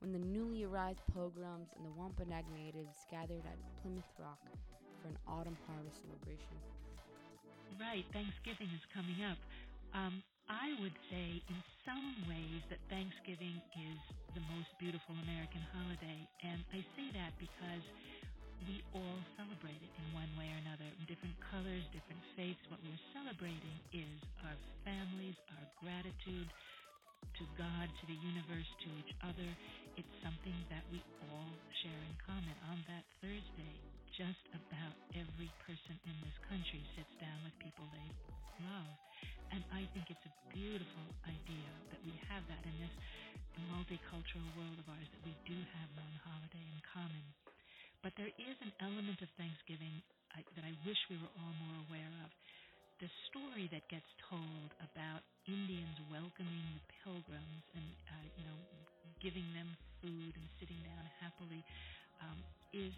when 0.00 0.12
the 0.12 0.20
newly 0.20 0.64
arrived 0.64 1.00
pilgrims 1.12 1.72
and 1.76 1.84
the 1.84 1.94
Wampanoag 1.96 2.44
natives 2.52 3.04
gathered 3.10 3.44
at 3.44 3.56
Plymouth 3.80 4.08
Rock 4.20 4.40
for 5.00 5.08
an 5.08 5.18
autumn 5.28 5.56
harvest 5.68 6.00
celebration. 6.04 6.56
Right, 7.80 8.04
Thanksgiving 8.12 8.68
is 8.72 8.84
coming 8.92 9.20
up. 9.24 9.40
Um, 9.92 10.22
I 10.48 10.76
would 10.80 10.96
say, 11.08 11.40
in 11.40 11.60
some 11.88 12.28
ways, 12.28 12.60
that 12.68 12.80
Thanksgiving 12.92 13.56
is 13.80 13.98
the 14.36 14.44
most 14.52 14.68
beautiful 14.76 15.16
American 15.24 15.64
holiday. 15.72 16.20
And 16.44 16.60
I 16.72 16.84
say 16.96 17.08
that 17.16 17.32
because 17.40 17.84
we 18.64 18.80
all 18.96 19.20
celebrate 19.36 19.80
it 19.80 19.92
in 20.00 20.06
one 20.16 20.30
way 20.40 20.48
or 20.48 20.58
another. 20.64 20.88
Different 21.04 21.36
colors, 21.52 21.84
different 21.92 22.20
faiths. 22.36 22.60
What 22.72 22.80
we're 22.80 23.04
celebrating 23.12 23.76
is 23.92 24.16
our 24.44 24.56
families, 24.84 25.36
our 25.56 25.66
gratitude 25.80 26.48
to 27.40 27.44
God, 27.56 27.86
to 27.88 28.04
the 28.08 28.18
universe, 28.20 28.68
to 28.84 28.88
each 29.00 29.12
other. 29.24 29.48
It's 30.00 30.14
something 30.24 30.56
that 30.72 30.84
we 30.88 31.00
all 31.28 31.52
share 31.84 32.00
in 32.08 32.14
common. 32.24 32.56
On 32.72 32.78
that 32.88 33.04
Thursday, 33.20 33.74
just 34.16 34.40
about 34.54 34.94
every 35.12 35.50
person 35.66 35.96
in 36.06 36.16
this 36.22 36.36
country 36.48 36.80
sits 36.94 37.10
down 37.20 37.38
with 37.42 37.54
people 37.60 37.84
they 37.90 38.08
love. 38.64 38.92
And 39.52 39.62
I 39.74 39.84
think 39.92 40.08
it's 40.08 40.24
a 40.24 40.34
beautiful 40.54 41.06
idea 41.26 41.70
that 41.92 42.00
we 42.06 42.14
have 42.30 42.42
that 42.48 42.62
in 42.64 42.76
this 42.80 42.94
multicultural 43.70 44.46
world 44.58 44.78
of 44.82 44.86
ours, 44.90 45.08
that 45.10 45.24
we 45.26 45.34
do 45.46 45.54
have 45.78 45.88
one 45.98 46.14
holiday 46.26 46.64
in 46.64 46.78
common. 46.86 47.24
But 48.04 48.12
there 48.20 48.28
is 48.36 48.56
an 48.60 48.68
element 48.84 49.16
of 49.24 49.32
Thanksgiving 49.40 50.04
I, 50.36 50.44
that 50.60 50.64
I 50.68 50.76
wish 50.84 51.00
we 51.08 51.16
were 51.16 51.32
all 51.40 51.54
more 51.56 51.78
aware 51.88 52.12
of 52.20 52.30
the 53.00 53.08
story 53.32 53.64
that 53.72 53.80
gets 53.88 54.04
told 54.28 54.68
about 54.84 55.24
Indians 55.48 55.96
welcoming 56.12 56.68
the 56.76 56.84
pilgrims 57.00 57.64
and 57.72 57.88
uh, 58.12 58.26
you 58.36 58.44
know 58.44 58.60
giving 59.24 59.48
them 59.56 59.72
food 60.04 60.36
and 60.36 60.46
sitting 60.60 60.76
down 60.84 61.00
happily 61.16 61.64
um, 62.20 62.36
is 62.76 62.92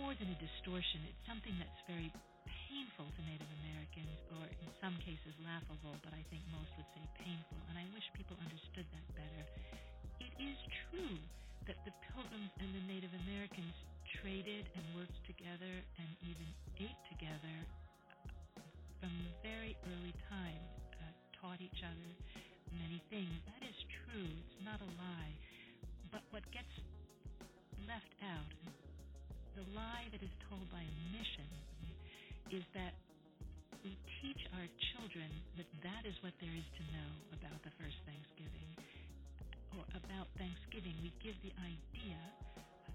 more 0.00 0.16
than 0.16 0.32
a 0.32 0.38
distortion. 0.40 1.04
It's 1.12 1.24
something 1.28 1.52
that's 1.60 1.80
very 1.84 2.08
painful 2.48 3.04
to 3.12 3.20
Native 3.28 3.52
Americans, 3.60 4.16
or 4.40 4.44
in 4.56 4.72
some 4.80 4.96
cases 5.04 5.36
laughable, 5.44 6.00
but 6.00 6.16
I 6.16 6.24
think 6.32 6.40
most 6.48 6.72
would 6.80 6.88
say 6.96 7.04
painful. 7.20 7.60
And 7.68 7.76
I 7.76 7.84
wish 7.92 8.08
people 8.16 8.40
understood 8.40 8.88
that 8.88 9.06
better. 9.12 9.44
It 10.24 10.32
is 10.40 10.56
true 10.88 11.20
that 11.66 11.82
the 11.82 11.94
Pilgrims 12.14 12.54
and 12.62 12.70
the 12.70 12.84
Native 12.86 13.10
Americans 13.26 13.74
traded 14.22 14.70
and 14.78 14.84
worked 14.94 15.18
together 15.26 15.74
and 15.98 16.08
even 16.22 16.46
ate 16.78 17.02
together 17.10 17.56
from 19.02 19.10
very 19.42 19.74
early 19.82 20.14
time, 20.30 20.62
uh, 21.02 21.10
taught 21.42 21.58
each 21.58 21.82
other 21.82 22.10
many 22.70 23.02
things. 23.10 23.34
That 23.50 23.66
is 23.66 23.74
true. 24.06 24.30
It's 24.30 24.62
not 24.62 24.78
a 24.78 24.90
lie. 24.94 25.34
But 26.14 26.22
what 26.30 26.46
gets 26.54 26.70
left 27.90 28.14
out, 28.22 28.50
the 29.58 29.66
lie 29.74 30.06
that 30.14 30.22
is 30.22 30.34
told 30.46 30.62
by 30.70 30.86
mission, 31.10 31.50
is 32.54 32.62
that 32.78 32.94
we 33.82 33.98
teach 34.22 34.42
our 34.54 34.70
children 34.94 35.26
that 35.58 35.66
that 35.82 36.06
is 36.06 36.14
what 36.22 36.34
there 36.38 36.54
is 36.54 36.68
to 36.78 36.82
know 36.94 37.10
about 37.34 37.58
the 37.66 37.74
first 37.74 37.98
Thanksgiving 38.06 38.70
or 39.76 39.84
about 39.92 40.26
Thanksgiving. 40.40 40.96
We 41.04 41.12
give 41.20 41.36
the 41.44 41.52
idea 41.60 42.16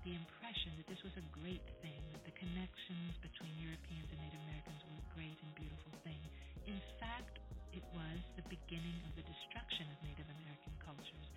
the 0.01 0.17
impression 0.17 0.73
that 0.81 0.89
this 0.89 0.97
was 1.05 1.13
a 1.13 1.25
great 1.29 1.61
thing, 1.85 2.01
that 2.17 2.25
the 2.25 2.33
connections 2.33 3.13
between 3.21 3.53
Europeans 3.61 4.09
and 4.09 4.17
Native 4.17 4.41
Americans 4.49 4.81
were 4.89 4.97
a 4.97 5.07
great 5.13 5.37
and 5.45 5.53
beautiful 5.53 5.93
thing. 6.01 6.17
In 6.65 6.81
fact, 6.97 7.37
it 7.69 7.85
was 7.93 8.17
the 8.33 8.45
beginning 8.49 8.97
of 9.05 9.13
the 9.13 9.21
destruction 9.29 9.85
of 9.93 9.97
Native 10.01 10.25
American 10.41 10.73
cultures. 10.81 11.27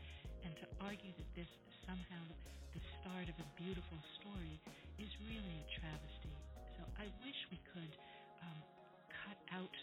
And 0.48 0.56
to 0.64 0.66
argue 0.80 1.12
that 1.12 1.28
this 1.36 1.50
somehow 1.84 2.24
the 2.72 2.82
start 3.00 3.28
of 3.28 3.36
a 3.36 3.48
beautiful 3.60 4.00
story 4.16 4.56
is 4.96 5.12
really 5.28 5.56
a 5.60 5.68
travesty. 5.76 6.32
So 6.80 6.82
I 6.96 7.06
wish 7.20 7.38
we 7.52 7.60
could 7.68 7.92
um, 8.40 8.58
cut 9.12 9.38
out 9.52 9.76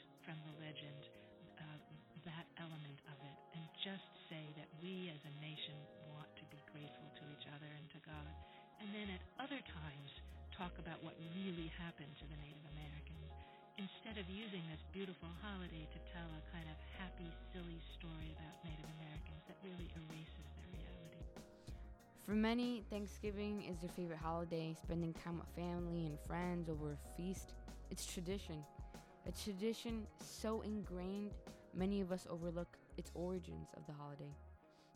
we 4.82 5.14
as 5.14 5.22
a 5.24 5.34
nation 5.40 5.78
want 6.12 6.30
to 6.36 6.46
be 6.50 6.58
grateful 6.74 7.10
to 7.16 7.24
each 7.38 7.46
other 7.54 7.70
and 7.70 7.86
to 7.94 8.00
God 8.02 8.34
and 8.82 8.90
then 8.98 9.14
at 9.14 9.22
other 9.38 9.62
times 9.62 10.12
talk 10.58 10.74
about 10.82 10.98
what 11.06 11.14
really 11.38 11.70
happened 11.78 12.10
to 12.18 12.26
the 12.26 12.38
Native 12.42 12.66
Americans 12.74 13.30
instead 13.78 14.18
of 14.18 14.26
using 14.26 14.62
this 14.74 14.82
beautiful 14.90 15.30
holiday 15.42 15.86
to 15.86 16.00
tell 16.10 16.26
a 16.34 16.42
kind 16.50 16.66
of 16.66 16.78
happy, 16.98 17.30
silly 17.54 17.78
story 17.98 18.34
about 18.34 18.58
Native 18.66 18.90
Americans 18.98 19.42
that 19.46 19.58
really 19.62 19.86
erases 19.94 20.50
their 20.58 20.70
reality. 20.74 21.24
For 22.26 22.34
many, 22.34 22.84
Thanksgiving 22.90 23.64
is 23.70 23.80
their 23.80 23.90
favorite 23.90 24.20
holiday, 24.22 24.76
spending 24.82 25.14
time 25.14 25.38
with 25.38 25.50
family 25.54 26.06
and 26.06 26.18
friends 26.26 26.70
over 26.70 26.94
a 26.94 27.00
feast. 27.18 27.54
It's 27.90 28.06
tradition. 28.06 28.66
A 29.28 29.32
tradition 29.32 30.06
so 30.18 30.62
ingrained, 30.62 31.32
many 31.74 32.02
of 32.02 32.12
us 32.12 32.28
overlook 32.30 32.78
its 32.98 33.12
origins 33.14 33.70
of 33.78 33.86
the 33.86 33.94
holiday. 33.94 34.34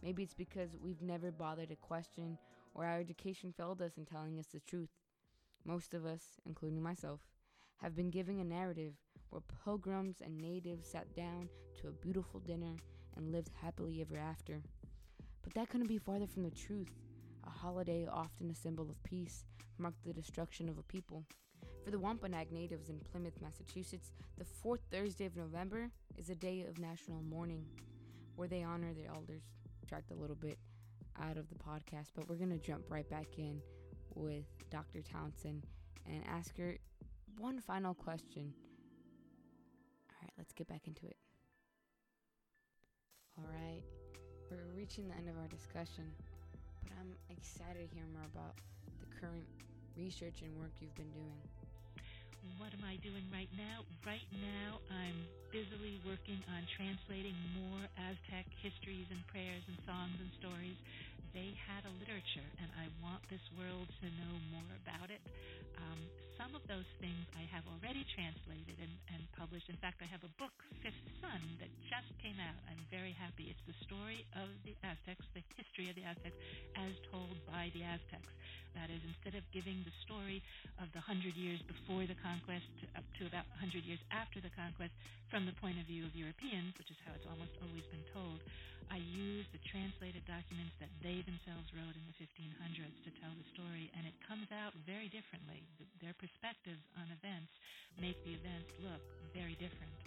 Maybe 0.02 0.24
it's 0.24 0.34
because 0.34 0.76
we've 0.82 1.02
never 1.02 1.32
bothered 1.32 1.70
to 1.70 1.76
question 1.76 2.38
or 2.74 2.86
our 2.86 3.00
education 3.00 3.54
failed 3.56 3.82
us 3.82 3.98
in 3.98 4.06
telling 4.06 4.38
us 4.38 4.48
the 4.48 4.60
truth. 4.60 4.90
Most 5.66 5.94
of 5.94 6.06
us, 6.06 6.22
including 6.46 6.84
myself, 6.84 7.22
have 7.78 7.96
been 7.96 8.10
given 8.10 8.40
a 8.40 8.44
narrative 8.44 8.94
where 9.30 9.42
pilgrims 9.64 10.18
and 10.22 10.38
natives 10.38 10.88
sat 10.88 11.14
down 11.16 11.50
to 11.82 11.88
a 11.88 11.92
beautiful 11.92 12.40
dinner 12.40 12.76
and 13.16 13.32
lived 13.32 13.52
happily 13.62 14.02
ever 14.02 14.18
after. 14.18 14.62
But 15.42 15.54
that 15.54 15.70
couldn't 15.70 15.88
be 15.88 15.98
farther 15.98 16.28
from 16.28 16.44
the 16.44 16.52
truth. 16.52 16.92
A 17.46 17.50
holiday, 17.50 18.08
often 18.12 18.50
a 18.50 18.56
symbol 18.56 18.90
of 18.90 19.04
peace, 19.04 19.46
marked 19.78 20.04
the 20.04 20.14
destruction 20.14 20.70
of 20.70 20.78
a 20.78 20.84
people. 20.84 21.24
For 21.84 21.92
the 21.92 22.00
Wampanoag 22.00 22.52
natives 22.52 22.90
in 22.90 23.00
Plymouth, 23.00 23.42
Massachusetts, 23.42 24.12
the 24.38 24.46
fourth 24.46 24.82
Thursday 24.92 25.26
of 25.26 25.36
November 25.36 25.92
is 26.18 26.30
a 26.30 26.36
day 26.36 26.66
of 26.68 26.80
national 26.80 27.22
mourning, 27.22 27.66
where 28.36 28.48
they 28.48 28.64
honor 28.64 28.94
their 28.94 29.12
elders. 29.14 29.44
Tracked 29.88 30.12
a 30.12 30.16
little 30.16 30.36
bit 30.36 30.58
out 31.22 31.38
of 31.38 31.48
the 31.50 31.56
podcast, 31.56 32.10
but 32.16 32.28
we're 32.28 32.36
going 32.36 32.50
to 32.50 32.58
jump 32.58 32.86
right 32.90 33.08
back 33.10 33.28
in 33.38 33.62
with 34.16 34.46
Dr. 34.70 35.02
Townsend 35.02 35.64
and 36.06 36.24
ask 36.28 36.58
her 36.58 36.78
one 37.38 37.60
final 37.60 37.94
question. 37.94 38.54
All 40.10 40.18
right, 40.22 40.32
let's 40.38 40.54
get 40.54 40.68
back 40.68 40.88
into 40.88 41.06
it. 41.06 41.18
All 43.38 43.46
right, 43.52 43.84
we're 44.50 44.78
reaching 44.78 45.08
the 45.08 45.16
end 45.16 45.30
of 45.30 45.38
our 45.38 45.48
discussion, 45.48 46.06
but 46.84 46.94
I'm 47.00 47.16
excited 47.30 47.90
to 47.90 47.96
hear 47.96 48.06
more 48.14 48.26
about 48.34 48.56
the 49.00 49.08
current 49.20 49.46
research 49.98 50.42
and 50.42 50.56
work 50.58 50.72
you've 50.80 50.96
been 50.96 51.12
doing. 51.12 51.42
What 52.62 52.72
am 52.78 52.86
I 52.86 53.02
doing 53.02 53.26
right 53.34 53.50
now? 53.58 53.82
Right 54.06 54.30
now, 54.38 54.78
I'm 54.94 55.26
busily 55.50 55.98
working 56.06 56.38
on 56.54 56.62
translating 56.78 57.34
more 57.58 57.84
Aztec 57.98 58.46
histories 58.62 59.10
and 59.10 59.22
prayers 59.28 59.66
and 59.66 59.78
songs 59.86 60.16
and 60.22 60.30
stories 60.38 60.78
they 61.36 61.52
had 61.68 61.84
a 61.84 61.92
literature, 62.00 62.48
and 62.64 62.72
I 62.80 62.88
want 63.04 63.20
this 63.28 63.44
world 63.60 63.92
to 64.00 64.08
know 64.08 64.34
more 64.56 64.72
about 64.88 65.12
it. 65.12 65.20
Um, 65.76 66.00
some 66.40 66.56
of 66.56 66.64
those 66.72 66.88
things 67.04 67.28
I 67.36 67.44
have 67.52 67.68
already 67.68 68.08
translated 68.16 68.80
and, 68.80 68.96
and 69.12 69.22
published. 69.36 69.68
In 69.68 69.76
fact, 69.84 70.00
I 70.00 70.08
have 70.08 70.24
a 70.24 70.32
book, 70.40 70.56
Fifth 70.80 71.04
Sun, 71.20 71.42
that 71.60 71.68
just 71.92 72.08
came 72.24 72.40
out. 72.40 72.56
I'm 72.72 72.80
very 72.88 73.12
happy. 73.12 73.52
It's 73.52 73.66
the 73.68 73.76
story 73.84 74.24
of 74.40 74.48
the 74.64 74.80
Aztecs, 74.80 75.28
the 75.36 75.44
history 75.60 75.92
of 75.92 76.00
the 76.00 76.08
Aztecs, 76.08 76.40
as 76.80 76.96
told 77.12 77.36
by 77.52 77.68
the 77.76 77.84
Aztecs. 77.84 78.32
Is, 78.76 78.85
instead 79.26 79.42
of 79.42 79.50
giving 79.50 79.82
the 79.90 79.96
story 80.06 80.38
of 80.78 80.86
the 80.94 81.02
hundred 81.02 81.34
years 81.34 81.58
before 81.66 82.06
the 82.06 82.14
conquest 82.22 82.70
up 82.94 83.02
to 83.18 83.26
about 83.26 83.50
100 83.58 83.82
years 83.82 83.98
after 84.14 84.38
the 84.38 84.54
conquest 84.54 84.94
from 85.34 85.50
the 85.50 85.58
point 85.58 85.82
of 85.82 85.90
view 85.90 86.06
of 86.06 86.14
Europeans, 86.14 86.78
which 86.78 86.94
is 86.94 87.00
how 87.02 87.10
it's 87.18 87.26
almost 87.26 87.50
always 87.66 87.82
been 87.90 88.06
told, 88.14 88.38
I 88.94 89.02
use 89.02 89.50
the 89.50 89.58
translated 89.74 90.22
documents 90.30 90.78
that 90.78 90.94
they 91.02 91.26
themselves 91.26 91.66
wrote 91.74 91.98
in 91.98 92.06
the 92.06 92.14
1500s 92.22 92.94
to 93.02 93.10
tell 93.18 93.34
the 93.34 93.50
story, 93.58 93.90
and 93.98 94.06
it 94.06 94.14
comes 94.30 94.46
out 94.54 94.78
very 94.86 95.10
differently. 95.10 95.66
Their 96.06 96.14
perspectives 96.22 96.86
on 97.02 97.10
events 97.10 97.50
make 97.98 98.22
the 98.30 98.38
events 98.38 98.70
look 98.78 99.02
very 99.34 99.58
different. 99.58 99.98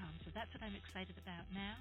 Um, 0.00 0.16
so 0.24 0.32
that's 0.32 0.48
what 0.56 0.64
I'm 0.64 0.80
excited 0.80 1.20
about 1.20 1.44
now. 1.52 1.76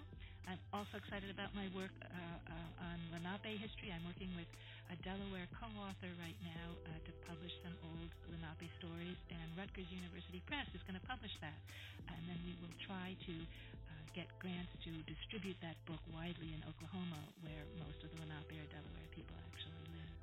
I'm 0.47 0.60
also 0.73 0.97
excited 0.99 1.30
about 1.32 1.54
my 1.56 1.69
work 1.73 1.93
uh, 2.04 2.10
uh, 2.49 2.86
on 2.91 2.97
Lenape 3.13 3.58
history. 3.62 3.93
I'm 3.93 4.04
working 4.06 4.34
with 4.36 4.49
a 4.91 4.97
Delaware 5.06 5.47
co-author 5.56 6.12
right 6.19 6.38
now 6.43 6.75
uh, 6.86 6.97
to 7.08 7.12
publish 7.25 7.54
some 7.63 7.77
old 7.86 8.12
Lenape 8.27 8.67
stories, 8.82 9.17
and 9.32 9.47
Rutgers 9.56 9.88
University 9.93 10.41
Press 10.45 10.67
is 10.75 10.82
going 10.84 10.97
to 10.99 11.06
publish 11.08 11.32
that. 11.41 11.58
And 12.12 12.27
then 12.27 12.39
we 12.43 12.58
will 12.60 12.73
try 12.84 13.15
to 13.30 13.34
get 14.13 14.27
grants 14.43 14.73
to 14.84 14.91
distribute 15.08 15.56
that 15.63 15.77
book 15.88 16.01
widely 16.12 16.51
in 16.51 16.62
Oklahoma, 16.67 17.21
where 17.41 17.63
most 17.80 18.04
of 18.04 18.12
the 18.12 18.17
Lenape 18.19 18.51
or 18.60 18.67
Delaware 18.67 19.08
people 19.15 19.36
actually 19.47 19.86
live. 19.95 20.15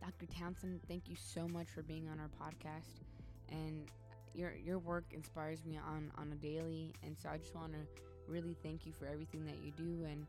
Dr. 0.00 0.26
Townsend, 0.26 0.80
thank 0.88 1.08
you 1.08 1.16
so 1.16 1.48
much 1.48 1.68
for 1.70 1.82
being 1.82 2.08
on 2.08 2.20
our 2.20 2.30
podcast, 2.40 3.00
and 3.48 3.88
your 4.34 4.52
your 4.54 4.78
work 4.78 5.04
inspires 5.12 5.64
me 5.64 5.78
on 5.78 6.12
on 6.18 6.32
a 6.32 6.36
daily. 6.36 6.94
And 7.02 7.16
so 7.18 7.28
I 7.30 7.38
just 7.38 7.54
want 7.54 7.72
to 7.72 7.84
really 8.30 8.56
thank 8.62 8.86
you 8.86 8.92
for 8.92 9.06
everything 9.06 9.44
that 9.46 9.56
you 9.64 9.72
do, 9.76 10.06
and 10.06 10.26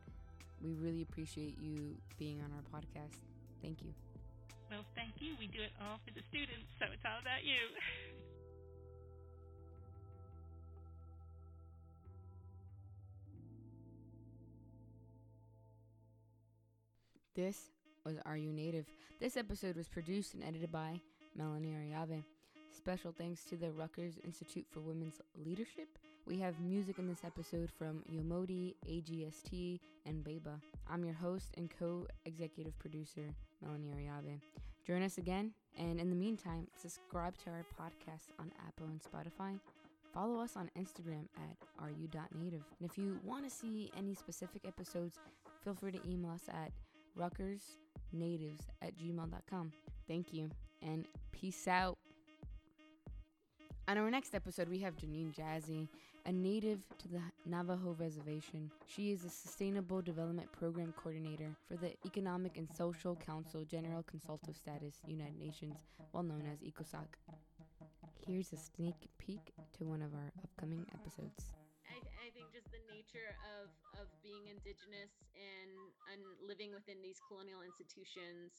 we 0.61 0.73
really 0.73 1.03
appreciate 1.03 1.55
you 1.61 1.95
being 2.17 2.41
on 2.41 2.51
our 2.51 2.63
podcast. 2.79 3.17
Thank 3.61 3.81
you. 3.83 3.93
Well, 4.69 4.83
thank 4.95 5.13
you. 5.19 5.35
We 5.39 5.47
do 5.47 5.61
it 5.61 5.71
all 5.79 5.99
for 6.05 6.13
the 6.13 6.21
students, 6.29 6.65
so 6.79 6.85
it's 6.91 7.03
all 7.05 7.19
about 7.21 7.43
you. 7.43 7.69
This 17.35 17.69
was 18.05 18.17
Are 18.25 18.37
You 18.37 18.51
Native? 18.51 18.85
This 19.19 19.37
episode 19.37 19.75
was 19.77 19.87
produced 19.87 20.33
and 20.33 20.43
edited 20.43 20.71
by 20.71 20.99
Melanie 21.35 21.73
Ariave. 21.73 22.23
Special 22.71 23.13
thanks 23.15 23.43
to 23.45 23.57
the 23.57 23.71
Rutgers 23.71 24.15
Institute 24.23 24.65
for 24.71 24.79
Women's 24.79 25.21
Leadership 25.45 25.89
We 26.25 26.37
have 26.39 26.59
music 26.61 26.99
in 26.99 27.07
this 27.07 27.23
episode 27.25 27.69
from 27.69 28.03
Yomodi, 28.11 28.75
AGST, 28.87 29.79
and 30.05 30.23
Beba. 30.23 30.59
I'm 30.89 31.03
your 31.03 31.13
host 31.13 31.49
and 31.57 31.69
co 31.69 32.07
executive 32.25 32.77
producer, 32.79 33.33
Melanie 33.61 33.91
Ariabe. 33.93 34.39
Join 34.87 35.03
us 35.03 35.17
again, 35.17 35.51
and 35.77 35.99
in 35.99 36.09
the 36.09 36.15
meantime, 36.15 36.67
subscribe 36.79 37.37
to 37.43 37.49
our 37.49 37.65
podcast 37.79 38.29
on 38.39 38.51
Apple 38.67 38.87
and 38.87 39.01
Spotify. 39.01 39.59
Follow 40.13 40.39
us 40.39 40.55
on 40.55 40.69
Instagram 40.77 41.25
at 41.37 41.57
ru.native. 41.79 42.63
And 42.79 42.89
if 42.89 42.97
you 42.97 43.19
want 43.23 43.43
to 43.43 43.49
see 43.49 43.91
any 43.97 44.15
specific 44.15 44.63
episodes, 44.65 45.19
feel 45.63 45.73
free 45.73 45.91
to 45.91 45.99
email 46.09 46.31
us 46.31 46.47
at 46.49 46.71
rutgersnatives 47.19 48.61
at 48.81 48.97
gmail.com. 48.97 49.71
Thank 50.07 50.33
you, 50.33 50.49
and 50.81 51.05
peace 51.31 51.67
out. 51.67 51.97
On 53.91 53.97
our 53.97 54.09
next 54.09 54.33
episode, 54.33 54.69
we 54.69 54.79
have 54.79 54.95
Janine 54.95 55.35
Jazzy, 55.35 55.89
a 56.25 56.31
native 56.31 56.79
to 56.97 57.09
the 57.09 57.19
Navajo 57.45 57.93
Reservation. 57.99 58.71
She 58.87 59.11
is 59.11 59.25
a 59.25 59.29
Sustainable 59.29 60.01
Development 60.01 60.49
Program 60.53 60.93
Coordinator 60.95 61.51
for 61.67 61.75
the 61.75 61.91
Economic 62.07 62.55
and 62.55 62.71
Social 62.71 63.17
Council 63.17 63.65
General 63.65 64.01
Consultative 64.03 64.55
Status, 64.55 64.95
United 65.05 65.37
Nations, 65.37 65.75
well 66.13 66.23
known 66.23 66.47
as 66.47 66.63
ECOSOC. 66.63 67.03
Here's 68.25 68.53
a 68.53 68.55
sneak 68.55 68.95
peek 69.19 69.51
to 69.75 69.83
one 69.83 70.01
of 70.01 70.15
our 70.15 70.31
upcoming 70.41 70.87
episodes. 70.95 71.51
I, 71.91 71.99
I 71.99 72.31
think 72.31 72.47
just 72.55 72.71
the 72.71 72.79
nature 72.87 73.35
of, 73.59 73.67
of 73.99 74.07
being 74.23 74.47
indigenous 74.47 75.11
and, 75.35 75.91
and 76.15 76.23
living 76.47 76.71
within 76.71 77.03
these 77.03 77.19
colonial 77.27 77.59
institutions 77.59 78.55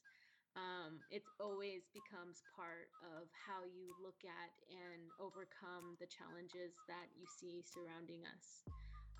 um, 0.57 1.01
it 1.09 1.25
always 1.41 1.89
becomes 1.97 2.45
part 2.53 2.93
of 3.17 3.25
how 3.33 3.65
you 3.65 3.97
look 4.05 4.21
at 4.25 4.53
and 4.69 5.09
overcome 5.17 5.97
the 5.97 6.09
challenges 6.09 6.77
that 6.89 7.09
you 7.17 7.25
see 7.25 7.65
surrounding 7.65 8.21
us. 8.29 8.69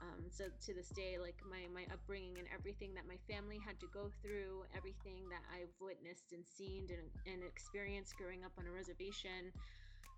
Um, 0.03 0.27
so 0.29 0.51
to 0.51 0.71
this 0.75 0.91
day, 0.91 1.17
like 1.17 1.39
my, 1.47 1.71
my 1.71 1.87
upbringing 1.95 2.37
and 2.37 2.51
everything 2.51 2.91
that 2.99 3.07
my 3.07 3.17
family 3.31 3.63
had 3.63 3.79
to 3.81 3.89
go 3.95 4.11
through, 4.21 4.67
everything 4.75 5.31
that 5.31 5.47
I've 5.49 5.73
witnessed 5.79 6.35
and 6.35 6.43
seen 6.43 6.91
and, 6.91 7.07
and 7.25 7.41
experienced 7.47 8.19
growing 8.19 8.43
up 8.43 8.53
on 8.59 8.67
a 8.67 8.75
reservation 8.75 9.55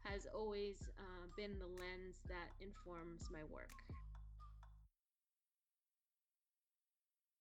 has 0.09 0.27
always 0.33 0.88
uh, 0.98 1.24
been 1.37 1.61
the 1.61 1.68
lens 1.68 2.24
that 2.27 2.48
informs 2.64 3.29
my 3.31 3.44
work. 3.53 3.77